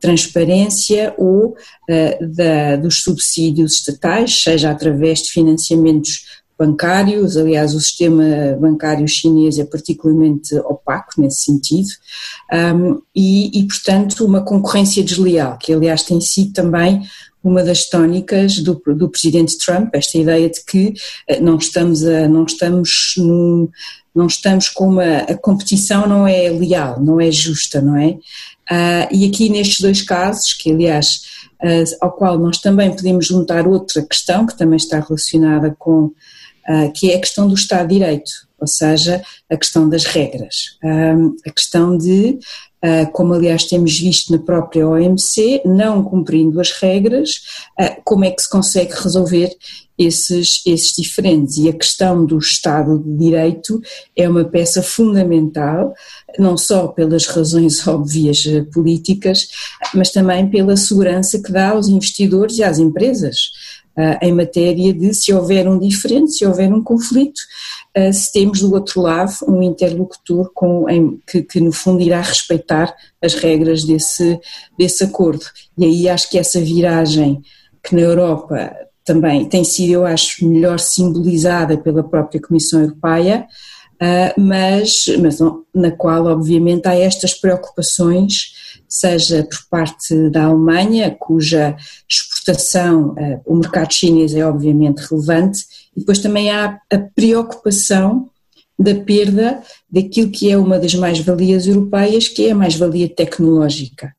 transparência 0.01 1.13
ou 1.17 1.55
da, 2.21 2.75
dos 2.75 3.01
subsídios 3.01 3.75
estatais, 3.75 4.41
seja 4.41 4.71
através 4.71 5.23
de 5.23 5.31
financiamentos 5.31 6.28
bancários, 6.59 7.37
aliás, 7.37 7.73
o 7.73 7.79
sistema 7.79 8.57
bancário 8.59 9.07
chinês 9.07 9.57
é 9.57 9.63
particularmente 9.63 10.53
opaco 10.59 11.13
nesse 11.17 11.43
sentido, 11.43 11.87
um, 12.75 13.01
e, 13.15 13.57
e, 13.57 13.65
portanto, 13.65 14.25
uma 14.25 14.41
concorrência 14.41 15.01
desleal, 15.01 15.57
que 15.57 15.71
aliás 15.71 16.03
tem 16.03 16.19
sido 16.19 16.51
também 16.51 17.01
uma 17.41 17.63
das 17.63 17.85
tónicas 17.85 18.59
do, 18.59 18.75
do 18.85 19.09
presidente 19.09 19.57
Trump, 19.57 19.89
esta 19.93 20.17
ideia 20.17 20.49
de 20.49 20.61
que 20.65 20.93
eh, 21.25 21.39
não 21.39 21.55
estamos 21.55 22.03
a, 22.03 22.27
não 22.27 22.43
estamos 22.43 23.13
num, 23.17 23.69
não 24.13 24.27
estamos 24.27 24.67
com 24.67 24.89
uma, 24.89 25.19
a 25.19 25.37
competição 25.37 26.05
não 26.05 26.27
é 26.27 26.49
leal, 26.49 26.99
não 27.01 27.21
é 27.21 27.31
justa, 27.31 27.81
não 27.81 27.95
é? 27.95 28.17
Uh, 28.69 29.07
e 29.11 29.25
aqui 29.25 29.49
nestes 29.49 29.79
dois 29.79 30.01
casos, 30.01 30.53
que 30.53 30.71
aliás, 30.71 31.21
uh, 31.63 31.95
ao 32.01 32.11
qual 32.11 32.37
nós 32.37 32.57
também 32.57 32.93
podemos 32.93 33.25
juntar 33.25 33.65
outra 33.65 34.01
questão 34.03 34.45
que 34.45 34.57
também 34.57 34.77
está 34.77 34.99
relacionada 34.99 35.73
com 35.79 36.11
que 36.95 37.11
é 37.11 37.15
a 37.15 37.19
questão 37.19 37.47
do 37.47 37.55
Estado 37.55 37.87
de 37.87 37.95
Direito. 37.95 38.31
ou 38.59 38.67
seja, 38.67 39.21
a 39.49 39.55
questão 39.55 39.87
das 39.87 40.03
regras, 40.03 40.77
a 41.47 41.51
questão 41.51 41.97
de, 41.97 42.37
como 43.13 43.33
aliás 43.33 43.63
temos 43.63 43.97
visto 43.97 44.31
na 44.31 44.37
própria 44.37 44.87
OMC, 44.87 45.61
não 45.65 46.03
cumprindo 46.03 46.59
as 46.59 46.71
regras, 46.71 47.41
como 48.03 48.25
é 48.25 48.31
que 48.31 48.41
se 48.41 48.49
consegue 48.49 48.93
resolver 48.93 49.49
esses, 49.99 50.61
esses 50.65 50.93
diferentes. 50.97 51.57
E 51.57 51.67
a 51.67 51.73
questão 51.73 52.25
do 52.25 52.37
Estado 52.37 52.97
de 52.99 53.17
Direito 53.17 53.81
é 54.15 54.29
uma 54.29 54.45
peça 54.45 54.81
fundamental, 54.81 55.93
não 56.39 56.57
só 56.57 56.87
pelas 56.87 57.27
razões 57.27 57.85
óbvias 57.85 58.43
políticas, 58.73 59.49
mas 59.93 60.11
também 60.11 60.49
pela 60.49 60.77
segurança 60.77 61.37
que 61.39 61.51
dá 61.51 61.71
aos 61.71 61.89
investidores 61.89 62.57
e 62.57 62.63
às 62.63 62.79
empresas. 62.79 63.51
Uh, 63.99 64.15
em 64.21 64.31
matéria 64.31 64.93
de 64.93 65.13
se 65.13 65.33
houver 65.33 65.67
um 65.67 65.77
diferente, 65.77 66.31
se 66.31 66.45
houver 66.45 66.71
um 66.71 66.81
conflito, 66.81 67.37
uh, 67.97 68.13
se 68.13 68.31
temos 68.31 68.61
do 68.61 68.73
outro 68.73 69.01
lado 69.01 69.33
um 69.45 69.61
interlocutor 69.61 70.49
com, 70.53 70.89
em, 70.89 71.19
que, 71.27 71.41
que, 71.41 71.59
no 71.59 71.73
fundo 71.73 72.01
irá 72.01 72.21
respeitar 72.21 72.95
as 73.21 73.33
regras 73.33 73.83
desse, 73.83 74.39
desse 74.77 75.03
acordo. 75.03 75.43
E 75.77 75.83
aí 75.83 76.07
acho 76.07 76.29
que 76.29 76.39
essa 76.39 76.61
viragem 76.61 77.41
que 77.83 77.93
na 77.93 78.01
Europa 78.01 78.73
também 79.03 79.43
tem 79.49 79.63
sido, 79.63 79.91
eu 79.91 80.05
acho, 80.05 80.47
melhor 80.47 80.79
simbolizada 80.79 81.77
pela 81.77 82.03
própria 82.03 82.39
Comissão 82.39 82.79
Europeia, 82.79 83.47
mas, 84.37 85.05
mas 85.21 85.39
não, 85.39 85.63
na 85.73 85.91
qual, 85.91 86.25
obviamente, 86.25 86.87
há 86.87 86.95
estas 86.95 87.33
preocupações, 87.33 88.53
seja 88.87 89.43
por 89.43 89.59
parte 89.69 90.29
da 90.29 90.45
Alemanha, 90.45 91.15
cuja 91.19 91.75
exportação, 92.09 93.09
uh, 93.09 93.41
o 93.45 93.55
mercado 93.55 93.93
chinês 93.93 94.33
é 94.33 94.45
obviamente 94.45 94.99
relevante, 94.99 95.65
e 95.95 95.99
depois 95.99 96.19
também 96.19 96.49
há 96.49 96.79
a 96.91 96.97
preocupação 96.97 98.29
da 98.77 98.95
perda 98.95 99.61
daquilo 99.91 100.31
que 100.31 100.49
é 100.49 100.57
uma 100.57 100.79
das 100.79 100.95
mais-valias 100.95 101.67
europeias, 101.67 102.27
que 102.27 102.47
é 102.47 102.51
a 102.51 102.55
mais-valia 102.55 103.09
tecnológica. 103.09 104.13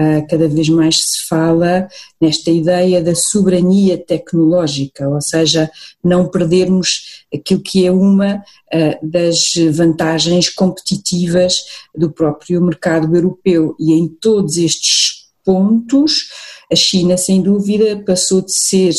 Ah, 0.00 0.22
cada 0.30 0.46
vez 0.46 0.68
mais 0.68 0.94
se 0.94 1.26
fala 1.28 1.88
nesta 2.20 2.52
ideia 2.52 3.02
da 3.02 3.16
soberania 3.16 3.98
tecnológica, 3.98 5.08
ou 5.08 5.20
seja, 5.20 5.68
não 6.04 6.28
perdermos 6.28 7.24
aquilo 7.34 7.60
que 7.60 7.84
é 7.84 7.90
uma 7.90 8.40
ah, 8.72 8.98
das 9.02 9.36
vantagens 9.72 10.50
competitivas 10.50 11.64
do 11.92 12.12
próprio 12.12 12.62
mercado 12.62 13.12
europeu. 13.12 13.74
E 13.76 13.92
em 13.92 14.06
todos 14.06 14.56
estes 14.56 15.26
pontos, 15.44 16.28
a 16.70 16.76
China, 16.76 17.16
sem 17.16 17.42
dúvida, 17.42 18.00
passou 18.06 18.40
de 18.40 18.52
ser 18.52 18.94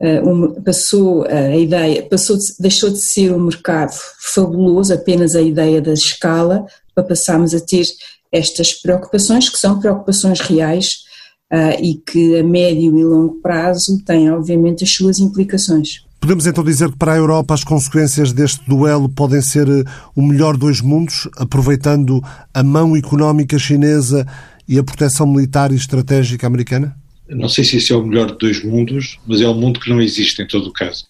Uh, 0.00 0.62
passou 0.62 1.24
a 1.24 1.56
ideia, 1.56 2.04
passou 2.04 2.36
de, 2.36 2.44
deixou 2.60 2.88
de 2.88 3.00
ser 3.00 3.32
um 3.32 3.40
mercado 3.40 3.92
fabuloso, 4.20 4.94
apenas 4.94 5.34
a 5.34 5.42
ideia 5.42 5.82
da 5.82 5.92
escala, 5.92 6.64
para 6.94 7.02
passarmos 7.02 7.52
a 7.52 7.58
ter 7.58 7.84
estas 8.32 8.72
preocupações, 8.74 9.48
que 9.48 9.58
são 9.58 9.78
preocupações 9.78 10.40
reais 10.40 10.98
uh, 11.52 11.82
e 11.82 11.94
que 11.94 12.38
a 12.38 12.44
médio 12.44 12.98
e 12.98 13.04
longo 13.04 13.40
prazo 13.40 14.02
têm, 14.04 14.30
obviamente, 14.30 14.84
as 14.84 14.92
suas 14.92 15.18
implicações. 15.18 16.06
Podemos 16.20 16.46
então 16.46 16.64
dizer 16.64 16.90
que 16.90 16.98
para 16.98 17.12
a 17.12 17.16
Europa 17.16 17.54
as 17.54 17.62
consequências 17.62 18.32
deste 18.32 18.66
duelo 18.68 19.08
podem 19.08 19.40
ser 19.40 19.68
eh, 19.68 19.84
o 20.16 20.20
melhor 20.20 20.56
dos 20.56 20.80
mundos, 20.80 21.28
aproveitando 21.36 22.20
a 22.52 22.62
mão 22.62 22.96
económica 22.96 23.56
chinesa 23.56 24.26
e 24.68 24.78
a 24.78 24.82
proteção 24.82 25.28
militar 25.28 25.70
e 25.70 25.76
estratégica 25.76 26.44
americana? 26.44 26.96
Não 27.28 27.48
sei 27.48 27.62
se 27.62 27.76
isso 27.76 27.92
é 27.92 27.96
o 27.96 28.04
melhor 28.04 28.32
de 28.32 28.38
dois 28.38 28.64
mundos, 28.64 29.18
mas 29.28 29.40
é 29.40 29.48
um 29.48 29.54
mundo 29.54 29.78
que 29.78 29.88
não 29.88 30.02
existe 30.02 30.42
em 30.42 30.46
todo 30.48 30.70
o 30.70 30.72
caso. 30.72 31.06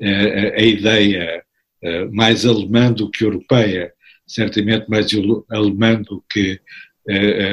A, 0.00 0.60
a 0.60 0.62
ideia 0.62 1.42
eh, 1.82 2.04
mais 2.12 2.44
alemã 2.44 2.92
do 2.92 3.10
que 3.10 3.24
europeia 3.24 3.90
certamente 4.26 4.88
mais 4.88 5.06
alemã 5.50 6.00
do 6.02 6.22
que 6.30 6.60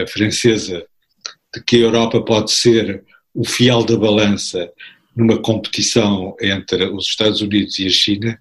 francesa, 0.08 0.86
de 1.54 1.64
que 1.64 1.78
a 1.78 1.80
Europa 1.80 2.22
pode 2.22 2.52
ser 2.52 3.04
o 3.34 3.44
fiel 3.44 3.84
da 3.84 3.98
balança 3.98 4.72
numa 5.16 5.42
competição 5.42 6.36
entre 6.42 6.86
os 6.86 7.08
Estados 7.08 7.42
Unidos 7.42 7.80
e 7.80 7.88
a 7.88 7.90
China, 7.90 8.40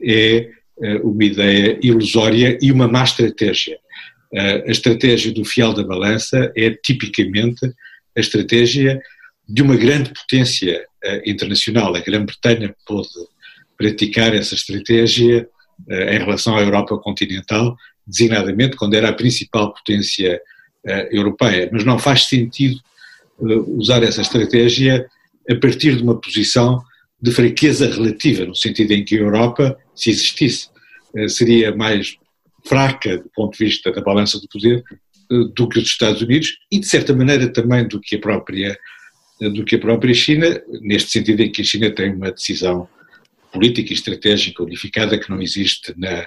é 0.00 0.50
eh, 0.80 0.96
uma 1.02 1.24
ideia 1.24 1.78
ilusória 1.82 2.58
e 2.60 2.70
uma 2.70 2.86
má 2.86 3.02
estratégia. 3.02 3.78
Eh, 4.32 4.64
a 4.66 4.70
estratégia 4.70 5.32
do 5.32 5.44
fiel 5.44 5.72
da 5.72 5.82
balança 5.82 6.52
é 6.56 6.70
tipicamente 6.70 7.66
a 8.16 8.20
estratégia 8.20 9.00
de 9.48 9.62
uma 9.62 9.76
grande 9.76 10.12
potência 10.12 10.84
eh, 11.02 11.22
internacional. 11.26 11.94
A 11.96 12.00
Grã-Bretanha 12.00 12.74
pôde 12.86 13.08
praticar 13.76 14.34
essa 14.34 14.54
estratégia 14.54 15.48
em 15.88 16.18
relação 16.18 16.56
à 16.56 16.60
Europa 16.60 16.96
continental, 16.98 17.76
designadamente 18.06 18.76
quando 18.76 18.94
era 18.94 19.08
a 19.08 19.12
principal 19.12 19.72
potência 19.72 20.40
eh, 20.84 21.08
europeia. 21.12 21.68
Mas 21.72 21.84
não 21.84 21.98
faz 21.98 22.24
sentido 22.24 22.80
eh, 23.40 23.54
usar 23.68 24.02
essa 24.02 24.22
estratégia 24.22 25.06
a 25.48 25.54
partir 25.56 25.96
de 25.96 26.02
uma 26.02 26.20
posição 26.20 26.82
de 27.20 27.30
fraqueza 27.30 27.88
relativa, 27.88 28.44
no 28.44 28.54
sentido 28.54 28.92
em 28.92 29.04
que 29.04 29.16
a 29.16 29.20
Europa, 29.20 29.76
se 29.94 30.10
existisse, 30.10 30.68
seria 31.26 31.74
mais 31.74 32.16
fraca 32.66 33.16
do 33.16 33.30
ponto 33.34 33.56
de 33.56 33.64
vista 33.64 33.90
da 33.90 34.02
balança 34.02 34.38
do 34.38 34.46
poder 34.46 34.84
do 35.54 35.68
que 35.68 35.78
os 35.78 35.86
Estados 35.86 36.20
Unidos 36.20 36.58
e 36.70 36.78
de 36.78 36.86
certa 36.86 37.14
maneira 37.14 37.48
também 37.48 37.88
do 37.88 37.98
que 37.98 38.16
a 38.16 38.20
própria 38.20 38.78
do 39.40 39.64
que 39.64 39.76
a 39.76 39.78
própria 39.78 40.14
China, 40.14 40.60
neste 40.80 41.10
sentido 41.10 41.40
em 41.40 41.50
que 41.50 41.62
a 41.62 41.64
China 41.64 41.90
tem 41.90 42.12
uma 42.12 42.32
decisão 42.32 42.88
política 43.52 43.92
e 43.92 43.94
estratégica 43.94 44.62
unificada 44.62 45.18
que 45.18 45.30
não 45.30 45.40
existe 45.40 45.94
na 45.96 46.26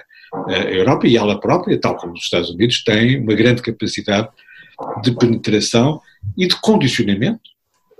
Europa 0.70 1.06
e 1.06 1.16
ela 1.16 1.38
própria, 1.38 1.78
tal 1.78 1.96
como 1.96 2.14
os 2.14 2.24
Estados 2.24 2.50
Unidos, 2.50 2.82
tem 2.82 3.20
uma 3.20 3.34
grande 3.34 3.60
capacidade 3.60 4.28
de 5.02 5.12
penetração 5.12 6.00
e 6.36 6.46
de 6.46 6.56
condicionamento 6.60 7.50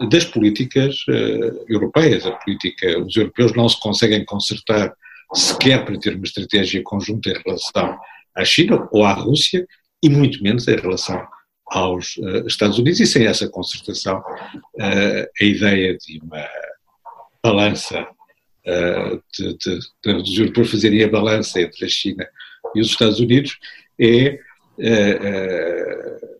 das 0.08 0.24
políticas 0.24 0.96
uh, 1.08 1.64
europeias. 1.68 2.26
A 2.26 2.32
política, 2.32 2.98
os 2.98 3.16
europeus 3.16 3.52
não 3.54 3.68
se 3.68 3.78
conseguem 3.80 4.24
consertar 4.24 4.94
sequer 5.34 5.84
para 5.84 5.98
ter 5.98 6.14
uma 6.14 6.24
estratégia 6.24 6.82
conjunta 6.82 7.30
em 7.30 7.42
relação 7.44 7.98
à 8.34 8.44
China 8.44 8.88
ou 8.90 9.04
à 9.04 9.12
Rússia 9.12 9.66
e 10.02 10.08
muito 10.08 10.42
menos 10.42 10.66
em 10.66 10.76
relação 10.76 11.22
aos 11.66 12.16
uh, 12.16 12.46
Estados 12.46 12.78
Unidos 12.78 13.00
e 13.00 13.06
sem 13.06 13.26
essa 13.26 13.48
concertação 13.48 14.18
uh, 14.18 15.26
a 15.40 15.44
ideia 15.44 15.96
de 15.96 16.20
uma 16.22 16.44
balança 17.42 18.06
uh, 18.66 19.22
de, 19.36 19.56
de, 19.58 19.78
de, 20.04 20.12
dos 20.14 20.38
europeus 20.38 20.70
fazerem 20.70 21.04
a 21.04 21.08
balança 21.08 21.60
entre 21.60 21.84
a 21.84 21.88
China 21.88 22.26
e 22.74 22.80
os 22.80 22.88
Estados 22.88 23.20
Unidos 23.20 23.58
é 23.98 24.38
uh, 24.78 25.16
uh, 25.28 26.32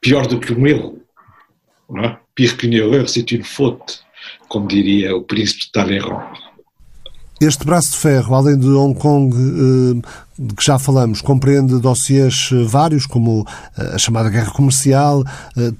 pior 0.00 0.26
do 0.26 0.40
que 0.40 0.52
um 0.52 0.66
erro. 0.66 1.02
Não 1.88 2.04
é? 2.04 2.20
Pire 2.34 2.56
qu'une 2.56 2.76
erreur, 2.76 3.08
c'est 3.08 3.32
une 3.32 3.42
faute, 3.42 4.00
como 4.48 4.68
diria 4.68 5.16
o 5.16 5.24
príncipe 5.24 5.64
de 5.64 5.72
Talleyrand. 5.72 6.47
Este 7.40 7.64
braço 7.64 7.92
de 7.92 7.98
ferro, 7.98 8.34
além 8.34 8.58
de 8.58 8.66
Hong 8.66 8.98
Kong, 8.98 9.32
eh, 9.32 10.08
de 10.36 10.54
que 10.56 10.64
já 10.64 10.76
falamos, 10.76 11.20
compreende 11.20 11.78
dossiês 11.78 12.50
eh, 12.52 12.64
vários, 12.64 13.06
como 13.06 13.46
eh, 13.76 13.92
a 13.94 13.98
chamada 13.98 14.28
guerra 14.28 14.50
comercial, 14.50 15.22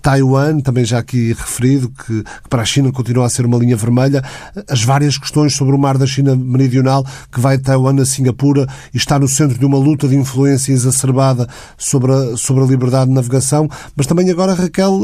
Taiwan, 0.00 0.60
também 0.60 0.84
já 0.84 1.00
aqui 1.00 1.32
referido, 1.32 1.88
que 1.90 2.22
para 2.48 2.62
a 2.62 2.64
China 2.64 2.92
continua 2.92 3.26
a 3.26 3.28
ser 3.28 3.44
uma 3.44 3.58
linha 3.58 3.76
vermelha, 3.76 4.22
as 4.70 4.84
várias 4.84 5.18
questões 5.18 5.56
sobre 5.56 5.74
o 5.74 5.78
mar 5.78 5.98
da 5.98 6.06
China 6.06 6.36
meridional, 6.36 7.04
que 7.32 7.40
vai 7.40 7.56
de 7.56 7.64
Taiwan 7.64 8.00
a 8.00 8.06
Singapura 8.06 8.64
e 8.94 8.96
está 8.96 9.18
no 9.18 9.26
centro 9.26 9.58
de 9.58 9.66
uma 9.66 9.78
luta 9.78 10.06
de 10.06 10.14
influência 10.14 10.72
exacerbada 10.72 11.48
sobre 11.76 12.12
a, 12.12 12.36
sobre 12.36 12.62
a 12.62 12.66
liberdade 12.68 13.08
de 13.08 13.16
navegação, 13.16 13.68
mas 13.96 14.06
também 14.06 14.30
agora, 14.30 14.54
Raquel, 14.54 15.00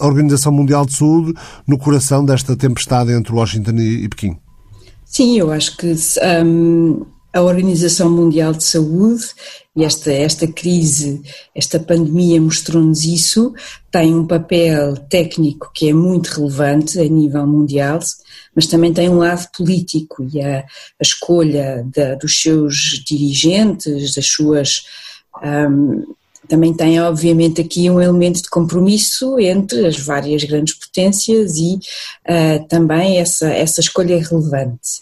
a 0.00 0.06
Organização 0.06 0.52
Mundial 0.52 0.86
de 0.86 0.96
Saúde, 0.96 1.34
no 1.66 1.76
coração 1.76 2.24
desta 2.24 2.56
tempestade 2.56 3.12
entre 3.12 3.34
Washington 3.34 3.72
e 3.72 4.08
Pequim. 4.08 4.38
Sim, 5.12 5.38
eu 5.38 5.52
acho 5.52 5.76
que 5.76 5.94
um, 6.42 7.04
a 7.34 7.42
Organização 7.42 8.08
Mundial 8.08 8.54
de 8.54 8.64
Saúde 8.64 9.22
e 9.76 9.84
esta, 9.84 10.10
esta 10.10 10.46
crise, 10.46 11.20
esta 11.54 11.78
pandemia 11.78 12.40
mostrou-nos 12.40 13.04
isso, 13.04 13.52
tem 13.90 14.14
um 14.14 14.26
papel 14.26 14.96
técnico 15.10 15.70
que 15.74 15.90
é 15.90 15.92
muito 15.92 16.28
relevante 16.28 16.98
a 16.98 17.04
nível 17.04 17.46
mundial, 17.46 17.98
mas 18.56 18.66
também 18.66 18.90
tem 18.90 19.10
um 19.10 19.18
lado 19.18 19.46
político 19.54 20.26
e 20.32 20.40
a, 20.40 20.60
a 20.60 21.02
escolha 21.02 21.86
da, 21.94 22.14
dos 22.14 22.40
seus 22.40 23.04
dirigentes, 23.06 24.14
das 24.14 24.26
suas. 24.26 24.82
Um, 25.44 26.06
também 26.52 26.74
tem, 26.74 27.00
obviamente, 27.00 27.62
aqui 27.62 27.88
um 27.88 27.98
elemento 27.98 28.42
de 28.42 28.50
compromisso 28.50 29.40
entre 29.40 29.86
as 29.86 29.98
várias 29.98 30.44
grandes 30.44 30.74
potências 30.74 31.56
e 31.56 31.78
uh, 32.28 32.68
também 32.68 33.16
essa, 33.16 33.48
essa 33.48 33.80
escolha 33.80 34.18
relevante. 34.22 35.00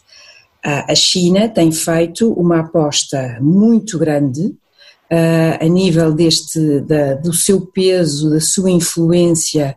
Uh, 0.65 0.93
a 0.93 0.95
China 0.95 1.49
tem 1.49 1.73
feito 1.73 2.33
uma 2.35 2.61
aposta 2.61 3.37
muito 3.41 3.99
grande 3.99 4.43
uh, 4.43 5.59
a 5.61 5.65
nível 5.65 6.13
deste, 6.13 6.83
da, 6.83 7.15
do 7.15 7.33
seu 7.33 7.63
peso, 7.63 8.31
da 8.31 8.41
sua 8.41 8.71
influência 8.71 9.75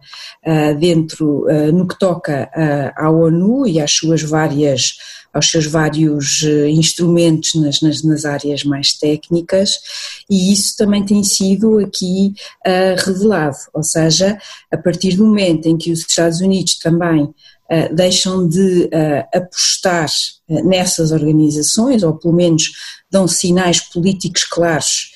dentro, 0.79 1.47
no 1.73 1.87
que 1.87 1.97
toca 1.97 2.51
à 2.95 3.09
ONU 3.09 3.65
e 3.65 3.79
às 3.79 3.93
suas 3.93 4.21
várias 4.21 4.97
aos 5.33 5.49
seus 5.49 5.65
vários 5.65 6.43
instrumentos 6.69 7.55
nas, 7.55 7.81
nas, 7.81 8.03
nas, 8.03 8.23
áreas 8.23 8.63
mais 8.63 8.93
técnicas, 8.93 9.79
e 10.29 10.53
isso 10.53 10.77
também 10.77 11.03
tem 11.03 11.23
sido 11.23 11.79
aqui 11.79 12.33
uh, 12.65 13.05
revelado, 13.05 13.57
ou 13.73 13.83
seja, 13.83 14.37
a 14.71 14.77
partir 14.77 15.15
do 15.15 15.25
momento 15.25 15.67
em 15.67 15.77
que 15.77 15.91
os 15.91 16.01
Estados 16.01 16.39
Unidos 16.39 16.77
também 16.77 17.23
uh, 17.23 17.95
deixam 17.95 18.47
de 18.47 18.83
uh, 18.85 19.37
apostar 19.37 20.07
nessas 20.47 21.11
organizações, 21.11 22.03
ou 22.03 22.13
pelo 22.13 22.33
menos 22.33 22.71
dão 23.09 23.27
sinais 23.27 23.79
políticos 23.79 24.43
claros 24.43 25.11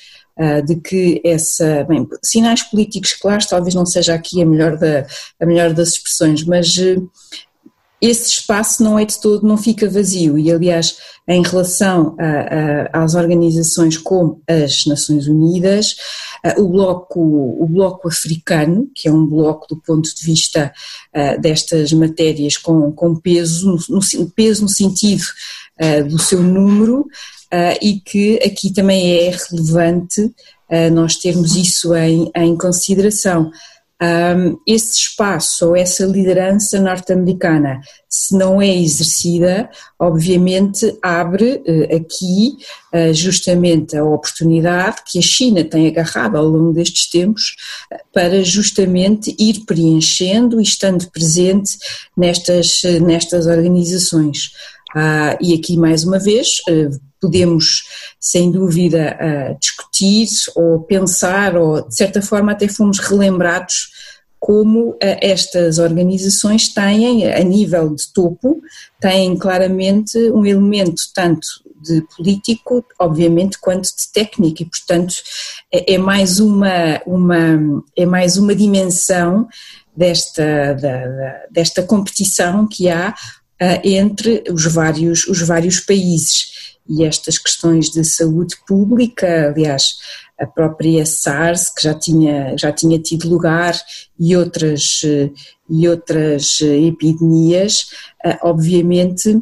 de 0.64 0.76
que 0.76 1.20
essa, 1.24 1.82
bem, 1.82 2.06
sinais 2.22 2.62
políticos 2.62 3.12
claros 3.12 3.46
talvez 3.46 3.74
não 3.74 3.84
seja 3.84 4.14
aqui 4.14 4.40
a 4.40 4.46
melhor, 4.46 4.76
da, 4.78 5.04
a 5.40 5.44
melhor 5.44 5.72
das 5.74 5.88
expressões, 5.94 6.44
mas 6.44 6.78
esse 8.00 8.30
espaço 8.30 8.82
não 8.82 8.98
é 8.98 9.04
de 9.04 9.20
todo, 9.20 9.46
não 9.46 9.56
fica 9.56 9.88
vazio. 9.88 10.38
E 10.38 10.50
aliás 10.50 10.96
em 11.26 11.42
relação 11.42 12.16
a, 12.18 12.98
a, 12.98 13.04
às 13.04 13.14
organizações 13.14 13.98
como 13.98 14.40
as 14.48 14.86
Nações 14.86 15.26
Unidas, 15.28 15.94
o 16.56 16.68
bloco, 16.68 17.20
o 17.20 17.66
bloco 17.66 18.08
africano, 18.08 18.88
que 18.94 19.08
é 19.08 19.12
um 19.12 19.26
bloco 19.26 19.66
do 19.68 19.76
ponto 19.76 20.08
de 20.14 20.24
vista 20.24 20.72
destas 21.38 21.92
matérias 21.92 22.56
com, 22.56 22.90
com 22.92 23.14
peso, 23.14 23.78
no, 23.88 24.00
no, 24.00 24.30
peso 24.30 24.62
no 24.62 24.68
sentido 24.68 25.24
do 26.08 26.18
seu 26.18 26.42
número 26.42 27.06
e 27.82 28.00
que 28.00 28.36
aqui 28.36 28.72
também 28.72 29.26
é 29.26 29.36
relevante 29.50 30.32
nós 30.92 31.16
termos 31.16 31.56
isso 31.56 31.94
em, 31.94 32.30
em 32.34 32.56
consideração 32.56 33.50
um, 34.00 34.58
esse 34.66 34.96
espaço 34.96 35.68
ou 35.68 35.76
essa 35.76 36.04
liderança 36.06 36.80
norte-americana, 36.80 37.80
se 38.08 38.36
não 38.36 38.62
é 38.62 38.76
exercida, 38.76 39.68
obviamente 39.98 40.96
abre 41.02 41.62
uh, 41.66 41.96
aqui 41.96 42.56
uh, 42.94 43.12
justamente 43.12 43.96
a 43.96 44.04
oportunidade 44.04 45.02
que 45.04 45.18
a 45.18 45.22
China 45.22 45.64
tem 45.64 45.88
agarrado 45.88 46.36
ao 46.36 46.44
longo 46.44 46.72
destes 46.72 47.10
tempos 47.10 47.56
uh, 47.92 47.96
para 48.12 48.44
justamente 48.44 49.34
ir 49.38 49.64
preenchendo 49.66 50.60
e 50.60 50.62
estando 50.62 51.10
presente 51.10 51.76
nestas, 52.16 52.82
nestas 53.02 53.46
organizações. 53.46 54.52
Ah, 54.94 55.36
e 55.40 55.52
aqui 55.52 55.76
mais 55.76 56.02
uma 56.02 56.18
vez 56.18 56.56
podemos, 57.20 57.84
sem 58.20 58.50
dúvida, 58.50 59.16
uh, 59.20 59.58
discutir 59.58 60.28
ou 60.54 60.80
pensar, 60.80 61.56
ou 61.56 61.86
de 61.86 61.94
certa 61.94 62.22
forma 62.22 62.52
até 62.52 62.68
fomos 62.68 62.98
relembrados 62.98 63.90
como 64.38 64.90
uh, 64.90 64.98
estas 65.00 65.78
organizações 65.78 66.68
têm, 66.68 67.30
a 67.30 67.42
nível 67.42 67.94
de 67.94 68.12
topo, 68.12 68.60
têm 69.00 69.36
claramente 69.36 70.16
um 70.30 70.46
elemento 70.46 71.02
tanto 71.14 71.46
de 71.80 72.02
político, 72.16 72.84
obviamente, 72.98 73.58
quanto 73.58 73.84
de 73.84 74.12
técnico, 74.12 74.62
e 74.62 74.66
portanto 74.66 75.14
é, 75.72 75.94
é 75.94 75.98
mais 75.98 76.40
uma, 76.40 77.00
uma, 77.06 77.82
é 77.96 78.04
mais 78.04 78.36
uma 78.36 78.54
dimensão 78.54 79.48
desta, 79.96 80.74
da, 80.74 81.42
desta 81.50 81.82
competição 81.82 82.66
que 82.66 82.88
há 82.88 83.14
uh, 83.60 83.80
entre 83.82 84.44
os 84.50 84.64
vários, 84.66 85.26
os 85.26 85.40
vários 85.42 85.80
países 85.80 86.77
e 86.88 87.04
estas 87.04 87.38
questões 87.38 87.90
de 87.90 88.04
saúde 88.04 88.56
pública, 88.66 89.48
aliás, 89.48 89.98
a 90.38 90.46
própria 90.46 91.04
SARS, 91.04 91.68
que 91.68 91.82
já 91.82 91.94
tinha, 91.94 92.56
já 92.56 92.72
tinha 92.72 92.98
tido 92.98 93.28
lugar, 93.28 93.78
e 94.18 94.36
outras, 94.36 95.02
e 95.68 95.88
outras 95.88 96.60
epidemias, 96.60 97.90
eh, 98.24 98.38
obviamente 98.42 99.40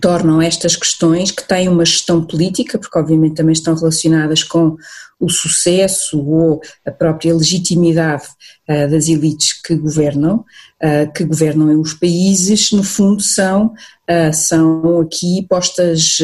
tornam 0.00 0.42
estas 0.42 0.76
questões 0.76 1.30
que 1.30 1.46
têm 1.46 1.68
uma 1.68 1.84
gestão 1.84 2.24
política, 2.24 2.78
porque 2.78 2.98
obviamente 2.98 3.36
também 3.36 3.52
estão 3.52 3.74
relacionadas 3.74 4.42
com 4.42 4.76
o 5.18 5.30
sucesso 5.30 6.20
ou 6.22 6.60
a 6.84 6.90
própria 6.90 7.34
legitimidade 7.34 8.24
uh, 8.68 8.90
das 8.90 9.08
elites 9.08 9.54
que 9.62 9.74
governam, 9.74 10.44
uh, 10.82 11.12
que 11.12 11.24
governam 11.24 11.80
os 11.80 11.94
países, 11.94 12.70
no 12.72 12.82
fundo 12.82 13.22
são, 13.22 13.72
uh, 14.10 14.34
são 14.34 15.00
aqui 15.00 15.46
postas, 15.48 16.18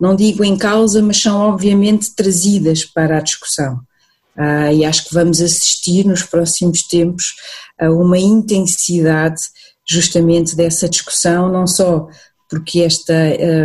não 0.00 0.16
digo 0.16 0.42
em 0.42 0.56
causa, 0.56 1.02
mas 1.02 1.20
são 1.20 1.38
obviamente 1.38 2.14
trazidas 2.14 2.84
para 2.84 3.18
a 3.18 3.22
discussão. 3.22 3.80
e 4.74 4.84
acho 4.84 5.04
que 5.04 5.14
vamos 5.14 5.40
assistir 5.40 6.04
nos 6.04 6.22
próximos 6.22 6.82
tempos 6.82 7.34
a 7.78 7.88
uma 7.90 8.18
intensidade 8.18 9.40
justamente 9.88 10.56
dessa 10.56 10.88
discussão, 10.88 11.48
não 11.48 11.66
só 11.66 12.08
porque 12.54 12.82
esta, 12.82 13.12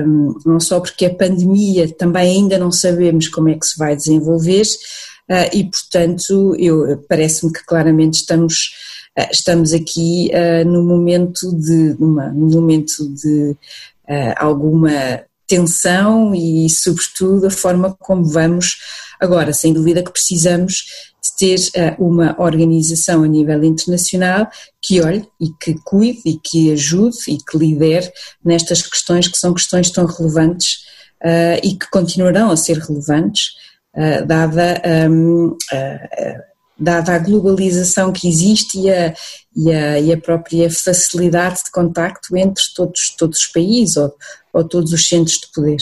um, 0.03 0.35
não 0.43 0.59
só 0.59 0.79
porque 0.79 1.05
a 1.05 1.13
pandemia 1.13 1.87
também 1.93 2.37
ainda 2.37 2.57
não 2.57 2.71
sabemos 2.71 3.27
como 3.27 3.49
é 3.49 3.53
que 3.53 3.67
se 3.67 3.77
vai 3.77 3.95
desenvolver 3.95 4.63
uh, 5.29 5.55
e 5.55 5.63
portanto 5.65 6.57
parece-me 7.07 7.53
que 7.53 7.63
claramente 7.67 8.15
estamos 8.15 8.71
uh, 9.15 9.29
estamos 9.31 9.73
aqui 9.73 10.31
uh, 10.33 10.67
no 10.67 10.83
momento 10.83 11.55
de 11.55 11.95
uma, 11.99 12.29
no 12.29 12.49
momento 12.49 13.07
de 13.13 13.55
alguma 14.37 15.21
tensão 15.49 16.33
e 16.33 16.69
sobretudo 16.69 17.47
a 17.47 17.51
forma 17.51 17.95
como 17.99 18.23
vamos 18.23 18.77
agora 19.19 19.51
sem 19.51 19.73
dúvida 19.73 20.03
que 20.03 20.11
precisamos 20.11 20.85
ter 21.37 21.57
uh, 21.57 22.05
uma 22.05 22.35
organização 22.37 23.23
a 23.23 23.27
nível 23.27 23.63
internacional 23.63 24.49
que 24.81 25.01
olhe 25.01 25.25
e 25.39 25.47
que 25.61 25.73
cuide 25.85 26.21
e 26.25 26.37
que 26.37 26.71
ajude 26.71 27.17
e 27.27 27.37
que 27.37 27.57
lidere 27.57 28.11
nestas 28.43 28.81
questões 28.81 29.27
que 29.27 29.37
são 29.37 29.53
questões 29.53 29.89
tão 29.89 30.05
relevantes 30.05 30.81
uh, 31.23 31.59
e 31.63 31.77
que 31.77 31.89
continuarão 31.89 32.51
a 32.51 32.57
ser 32.57 32.77
relevantes, 32.77 33.51
uh, 33.95 34.25
dada, 34.25 34.81
um, 35.09 35.55
dada 36.79 37.13
a 37.13 37.19
globalização 37.19 38.11
que 38.11 38.27
existe 38.27 38.79
e 38.79 38.89
a, 38.89 39.13
e 39.55 39.71
a, 39.71 39.99
e 39.99 40.13
a, 40.13 40.17
própria 40.17 40.69
facilidade 40.71 41.63
de 41.65 41.71
contacto 41.71 42.35
entre 42.37 42.63
todos, 42.75 43.15
todos 43.17 43.39
os 43.39 43.47
países 43.47 43.97
ou, 43.97 44.15
ou 44.53 44.63
todos 44.63 44.93
os 44.93 45.07
centros 45.07 45.37
de 45.37 45.47
poder 45.53 45.77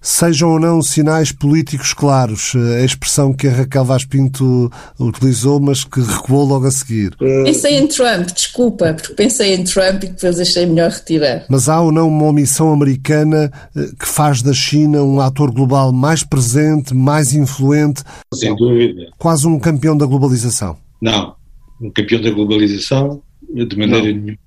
sejam 0.00 0.50
ou 0.52 0.60
não 0.60 0.82
sinais 0.82 1.32
políticos 1.32 1.92
claros, 1.92 2.52
a 2.54 2.84
expressão 2.84 3.32
que 3.32 3.48
a 3.48 3.52
Raquel 3.52 3.84
Vaz 3.84 4.04
Pinto 4.04 4.70
utilizou, 4.98 5.60
mas 5.60 5.84
que 5.84 6.00
recuou 6.00 6.44
logo 6.44 6.66
a 6.66 6.70
seguir. 6.70 7.16
Pensei 7.16 7.76
em 7.76 7.86
Trump, 7.86 8.28
desculpa, 8.30 8.94
porque 8.94 9.14
pensei 9.14 9.54
em 9.54 9.64
Trump 9.64 10.04
e 10.04 10.08
depois 10.08 10.38
achei 10.38 10.66
melhor 10.66 10.90
retirar. 10.90 11.44
Mas 11.48 11.68
há 11.68 11.80
ou 11.80 11.90
não 11.90 12.08
uma 12.08 12.26
omissão 12.26 12.72
americana 12.72 13.50
eh, 13.76 13.88
que 13.98 14.06
faz 14.06 14.42
da 14.42 14.52
China 14.52 15.02
um 15.02 15.20
ator 15.20 15.50
global 15.50 15.92
mais 15.92 16.22
presente, 16.22 16.94
mais 16.94 17.32
influente? 17.34 18.02
Sem 18.32 18.54
dúvida. 18.54 19.08
Quase 19.18 19.46
um 19.46 19.58
campeão 19.58 19.96
da 19.96 20.06
globalização? 20.06 20.76
Não, 21.00 21.34
um 21.80 21.90
campeão 21.90 22.20
da 22.20 22.30
globalização 22.30 23.22
de 23.52 23.76
maneira 23.76 24.06
não. 24.06 24.14
nenhuma, 24.14 24.38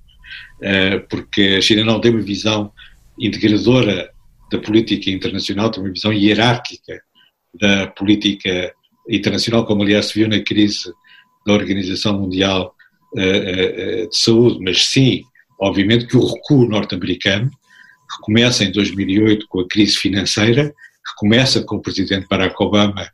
eh, 0.62 0.98
porque 1.10 1.56
a 1.58 1.60
China 1.60 1.84
não 1.84 2.00
tem 2.00 2.10
uma 2.10 2.22
visão 2.22 2.72
integradora 3.18 4.10
da 4.50 4.58
política 4.58 5.10
internacional, 5.10 5.70
tem 5.70 5.82
uma 5.82 5.92
visão 5.92 6.12
hierárquica 6.12 7.00
da 7.60 7.86
política 7.88 8.72
internacional, 9.08 9.64
como 9.64 9.82
aliás 9.82 10.06
se 10.06 10.18
viu 10.18 10.28
na 10.28 10.40
crise 10.40 10.92
da 11.46 11.52
Organização 11.52 12.18
Mundial 12.18 12.74
uh, 13.14 13.18
uh, 13.18 14.08
de 14.08 14.18
Saúde, 14.18 14.58
mas 14.60 14.84
sim, 14.86 15.22
obviamente, 15.60 16.06
que 16.06 16.16
o 16.16 16.26
recuo 16.26 16.68
norte-americano, 16.68 17.50
que 17.50 18.22
começa 18.22 18.64
em 18.64 18.72
2008 18.72 19.46
com 19.48 19.60
a 19.60 19.68
crise 19.68 19.96
financeira, 19.96 20.68
que 20.68 21.14
começa 21.16 21.62
com 21.62 21.76
o 21.76 21.82
presidente 21.82 22.26
Barack 22.28 22.54
Obama 22.60 23.08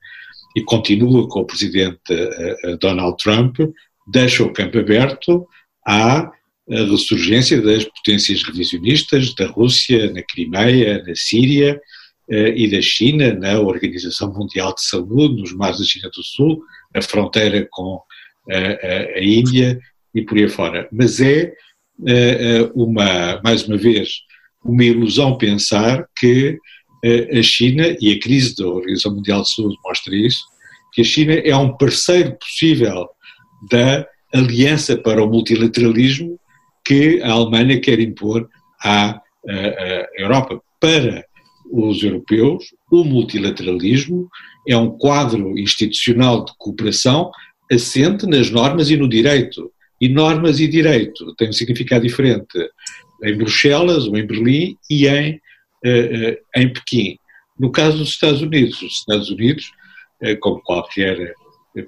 e 0.57 0.63
continua 0.63 1.29
com 1.29 1.41
o 1.41 1.47
presidente 1.47 2.13
uh, 2.13 2.77
Donald 2.79 3.17
Trump, 3.23 3.59
deixa 4.07 4.43
o 4.43 4.53
campo 4.53 4.79
aberto 4.79 5.47
à 5.87 6.31
a 6.71 6.83
ressurgência 6.83 7.61
das 7.61 7.85
potências 7.85 8.43
revisionistas 8.43 9.35
da 9.35 9.47
Rússia 9.47 10.13
na 10.13 10.23
Crimeia, 10.23 11.03
na 11.07 11.15
Síria 11.15 11.81
eh, 12.29 12.55
e 12.57 12.71
da 12.71 12.83
China 12.83 13.33
na 13.33 13.61
Organização 13.61 14.33
Mundial 14.33 14.75
de 14.75 14.85
Saúde, 14.85 15.41
nos 15.41 15.53
mares 15.53 15.79
da 15.79 15.85
China 15.85 16.11
do 16.15 16.25
Sul, 16.25 16.61
na 16.93 17.01
fronteira 17.01 17.67
com 17.71 18.01
eh, 18.51 19.15
a, 19.15 19.19
a 19.19 19.25
Índia 19.25 19.79
e 20.13 20.23
por 20.23 20.37
aí 20.37 20.49
fora. 20.49 20.89
Mas 20.91 21.21
é 21.21 21.53
eh, 22.07 22.71
uma, 22.75 23.41
mais 23.45 23.67
uma 23.69 23.77
vez, 23.77 24.23
uma 24.65 24.85
ilusão 24.85 25.39
pensar 25.39 26.07
que 26.19 26.59
a 27.39 27.43
China, 27.43 27.97
e 28.01 28.11
a 28.11 28.19
crise 28.19 28.57
da 28.57 28.67
Organização 28.67 29.15
Mundial 29.15 29.43
de 29.43 29.55
Saúde 29.55 29.77
mostra 29.85 30.17
isso, 30.17 30.41
que 30.93 31.03
a 31.03 31.05
China 31.05 31.35
é 31.35 31.55
um 31.55 31.77
parceiro 31.77 32.37
possível 32.37 33.07
da 33.71 34.05
Aliança 34.35 34.97
para 34.97 35.23
o 35.23 35.29
Multilateralismo 35.29 36.37
que 36.87 37.21
a 37.23 37.33
Alemanha 37.33 37.81
quer 37.81 37.99
impor 37.99 38.49
à, 38.83 39.21
à 39.49 40.09
Europa. 40.17 40.61
Para 40.81 41.25
os 41.71 42.03
europeus, 42.03 42.65
o 42.93 43.03
multilateralismo 43.03 44.29
é 44.69 44.77
um 44.77 44.91
quadro 44.91 45.59
institucional 45.59 46.45
de 46.45 46.53
cooperação 46.59 47.31
assente 47.71 48.27
nas 48.27 48.51
normas 48.51 48.89
e 48.91 48.97
no 48.97 49.09
direito. 49.09 49.71
E 50.01 50.09
normas 50.09 50.61
e 50.61 50.69
direito 50.69 51.35
têm 51.35 51.49
um 51.49 51.53
significado 51.53 52.07
diferente 52.07 52.71
em 53.25 53.37
Bruxelas, 53.37 54.07
ou 54.07 54.17
em 54.17 54.27
Berlim 54.27 54.77
e 54.89 55.09
em, 55.09 55.41
em 56.55 56.73
Pequim. 56.73 57.19
No 57.59 57.73
caso 57.73 57.99
dos 57.99 58.11
Estados 58.11 58.43
Unidos, 58.43 58.81
os 58.83 58.93
Estados 58.93 59.31
Unidos, 59.31 59.73
como 60.41 60.63
qualquer 60.63 61.35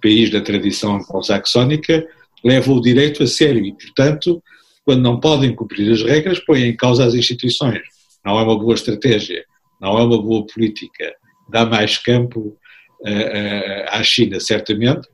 país 0.02 0.30
da 0.30 0.40
tradição 0.40 0.96
anglo-saxónica, 0.96 2.04
levam 2.42 2.76
o 2.76 2.80
direito 2.80 3.22
a 3.22 3.26
sério 3.26 3.64
e, 3.64 3.72
portanto, 3.72 4.42
quando 4.88 5.02
não 5.02 5.20
podem 5.20 5.54
cumprir 5.54 5.92
as 5.92 6.02
regras, 6.02 6.40
põem 6.40 6.62
em 6.62 6.74
causa 6.74 7.04
as 7.04 7.12
instituições. 7.12 7.82
Não 8.24 8.38
é 8.38 8.42
uma 8.42 8.58
boa 8.58 8.72
estratégia, 8.72 9.44
não 9.78 9.98
é 9.98 10.02
uma 10.02 10.22
boa 10.22 10.46
política, 10.46 11.14
dá 11.46 11.66
mais 11.66 11.98
campo 11.98 12.56
uh, 13.02 13.06
uh, 13.06 13.84
à 13.90 14.02
China, 14.02 14.40
certamente. 14.40 15.06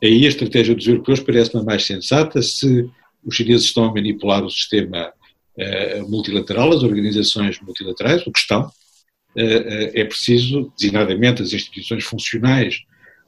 Aí 0.00 0.24
a 0.24 0.28
estratégia 0.28 0.76
dos 0.76 0.86
europeus 0.86 1.18
parece-me 1.18 1.64
mais 1.64 1.84
sensata 1.84 2.40
se 2.40 2.88
os 3.24 3.34
chineses 3.34 3.66
estão 3.66 3.86
a 3.86 3.92
manipular 3.92 4.44
o 4.44 4.50
sistema 4.50 5.12
uh, 5.58 6.08
multilateral, 6.08 6.72
as 6.72 6.84
organizações 6.84 7.60
multilaterais, 7.60 8.24
o 8.24 8.30
que 8.30 8.38
estão. 8.38 8.70
é 9.34 10.04
preciso, 10.04 10.72
designadamente, 10.78 11.42
as 11.42 11.52
instituições 11.52 12.04
funcionais, 12.04 12.76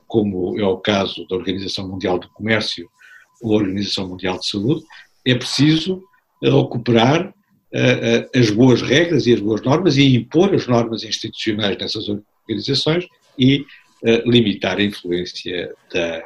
como 0.07 0.57
é 0.61 0.65
o 0.65 0.79
caso 0.79 1.27
da 1.27 1.35
Organização 1.35 1.89
Mundial 1.89 2.21
do 2.21 2.29
Comércio 2.29 2.89
ou 3.43 3.55
a 3.55 3.57
Organização 3.57 4.07
Mundial 4.07 4.39
de 4.39 4.47
Saúde, 4.47 4.85
é 5.25 5.35
preciso 5.35 6.03
recuperar 6.43 7.29
uh, 7.29 7.29
uh, 7.29 8.39
as 8.39 8.51
boas 8.51 8.83
regras 8.83 9.27
e 9.27 9.35
as 9.35 9.41
boas 9.41 9.63
normas 9.63 9.97
e 9.97 10.15
impor 10.15 10.55
as 10.55 10.67
normas 10.67 11.05
institucionais 11.05 11.79
nessas 11.79 12.09
organizações 12.09 13.07
e 13.39 13.61
uh, 14.03 14.31
limitar 14.31 14.79
a 14.79 14.83
influência 14.83 15.73
da, 15.93 16.25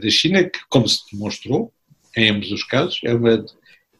da 0.00 0.10
China, 0.10 0.42
que, 0.42 0.58
como 0.68 0.88
se 0.88 0.98
demonstrou 1.12 1.72
em 2.16 2.30
ambos 2.30 2.50
os 2.50 2.64
casos, 2.64 3.00
é 3.04 3.14
uma, 3.14 3.46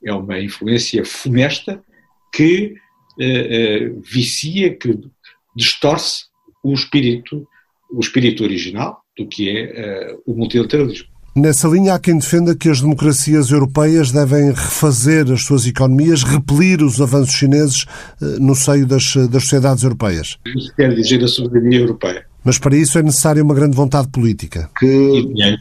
é 0.04 0.12
uma 0.12 0.40
influência 0.40 1.04
funesta 1.04 1.82
que 2.34 2.74
vicia, 4.04 4.76
que 4.76 4.96
distorce 5.56 6.24
o 6.62 6.72
espírito, 6.72 7.46
o 7.90 8.00
espírito 8.00 8.44
original 8.44 9.02
do 9.16 9.26
que 9.26 9.50
é 9.50 10.16
o 10.24 10.34
multilateralismo. 10.34 11.08
Nessa 11.38 11.68
linha, 11.68 11.94
há 11.94 12.00
quem 12.00 12.18
defenda 12.18 12.56
que 12.56 12.68
as 12.68 12.80
democracias 12.80 13.52
europeias 13.52 14.10
devem 14.10 14.48
refazer 14.48 15.30
as 15.30 15.44
suas 15.44 15.66
economias, 15.68 16.24
repelir 16.24 16.82
os 16.82 17.00
avanços 17.00 17.32
chineses 17.32 17.86
eh, 18.20 18.24
no 18.40 18.56
seio 18.56 18.84
das, 18.84 19.14
das 19.30 19.44
sociedades 19.44 19.84
europeias. 19.84 20.36
Isso 20.44 20.74
quer 20.74 20.92
dizer 20.92 21.22
a 21.22 21.28
soberania 21.28 21.78
europeia. 21.78 22.26
Mas 22.42 22.58
para 22.58 22.76
isso 22.76 22.98
é 22.98 23.04
necessária 23.04 23.40
uma 23.40 23.54
grande 23.54 23.76
vontade 23.76 24.08
política. 24.08 24.68
Que... 24.76 24.86
E 24.86 25.26
dinheiro. 25.26 25.58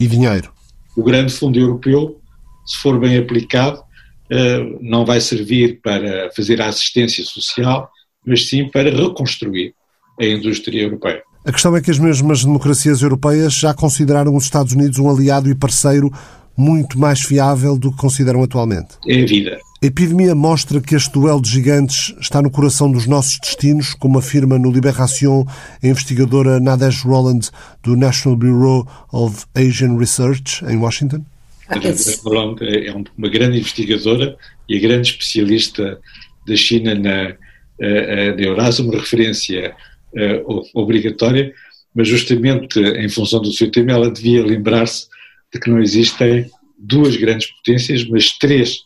E 0.00 0.06
dinheiro. 0.06 0.50
O 0.96 1.02
grande 1.02 1.30
fundo 1.30 1.58
europeu, 1.58 2.18
se 2.64 2.78
for 2.78 2.98
bem 2.98 3.18
aplicado, 3.18 3.82
eh, 4.30 4.64
não 4.80 5.04
vai 5.04 5.20
servir 5.20 5.78
para 5.82 6.30
fazer 6.34 6.62
a 6.62 6.68
assistência 6.68 7.22
social, 7.22 7.90
mas 8.26 8.48
sim 8.48 8.66
para 8.70 8.88
reconstruir 8.88 9.74
a 10.18 10.24
indústria 10.24 10.84
europeia. 10.84 11.22
A 11.44 11.50
questão 11.50 11.76
é 11.76 11.80
que 11.80 11.90
as 11.90 11.98
mesmas 11.98 12.44
democracias 12.44 13.02
europeias 13.02 13.54
já 13.54 13.74
consideraram 13.74 14.36
os 14.36 14.44
Estados 14.44 14.74
Unidos 14.74 14.98
um 14.98 15.10
aliado 15.10 15.50
e 15.50 15.54
parceiro 15.56 16.08
muito 16.56 16.96
mais 16.96 17.22
fiável 17.22 17.76
do 17.76 17.90
que 17.90 17.96
consideram 17.96 18.44
atualmente. 18.44 18.90
É 19.08 19.22
a 19.22 19.26
vida. 19.26 19.58
A 19.82 19.86
epidemia 19.86 20.36
mostra 20.36 20.80
que 20.80 20.94
este 20.94 21.12
duelo 21.12 21.42
de 21.42 21.50
gigantes 21.50 22.14
está 22.20 22.40
no 22.40 22.48
coração 22.48 22.92
dos 22.92 23.08
nossos 23.08 23.40
destinos, 23.40 23.92
como 23.92 24.20
afirma 24.20 24.56
no 24.56 24.70
Libération 24.70 25.44
a 25.82 25.86
investigadora 25.86 26.60
Nadej 26.60 27.02
Roland 27.04 27.50
do 27.82 27.96
National 27.96 28.38
Bureau 28.38 28.86
of 29.12 29.44
Asian 29.56 29.98
Research 29.98 30.64
em 30.66 30.76
Washington? 30.76 31.24
A 31.68 31.74
Roland 32.22 32.56
é 32.60 32.94
uma 33.18 33.28
grande 33.28 33.58
investigadora 33.58 34.36
e 34.68 34.76
a 34.76 34.80
grande 34.80 35.10
especialista 35.10 35.98
da 36.46 36.54
China 36.54 36.94
na, 36.94 37.30
na 37.80 38.40
Eurásio, 38.40 38.84
uma 38.84 39.00
referência 39.00 39.74
obrigatória, 40.74 41.52
mas 41.94 42.08
justamente 42.08 42.80
em 42.80 43.08
função 43.08 43.40
do 43.40 43.52
seu 43.52 43.70
tema 43.70 43.92
ela 43.92 44.10
devia 44.10 44.44
lembrar-se 44.44 45.06
de 45.52 45.60
que 45.60 45.70
não 45.70 45.80
existem 45.80 46.50
duas 46.78 47.16
grandes 47.16 47.50
potências, 47.52 48.04
mas 48.04 48.36
três, 48.38 48.78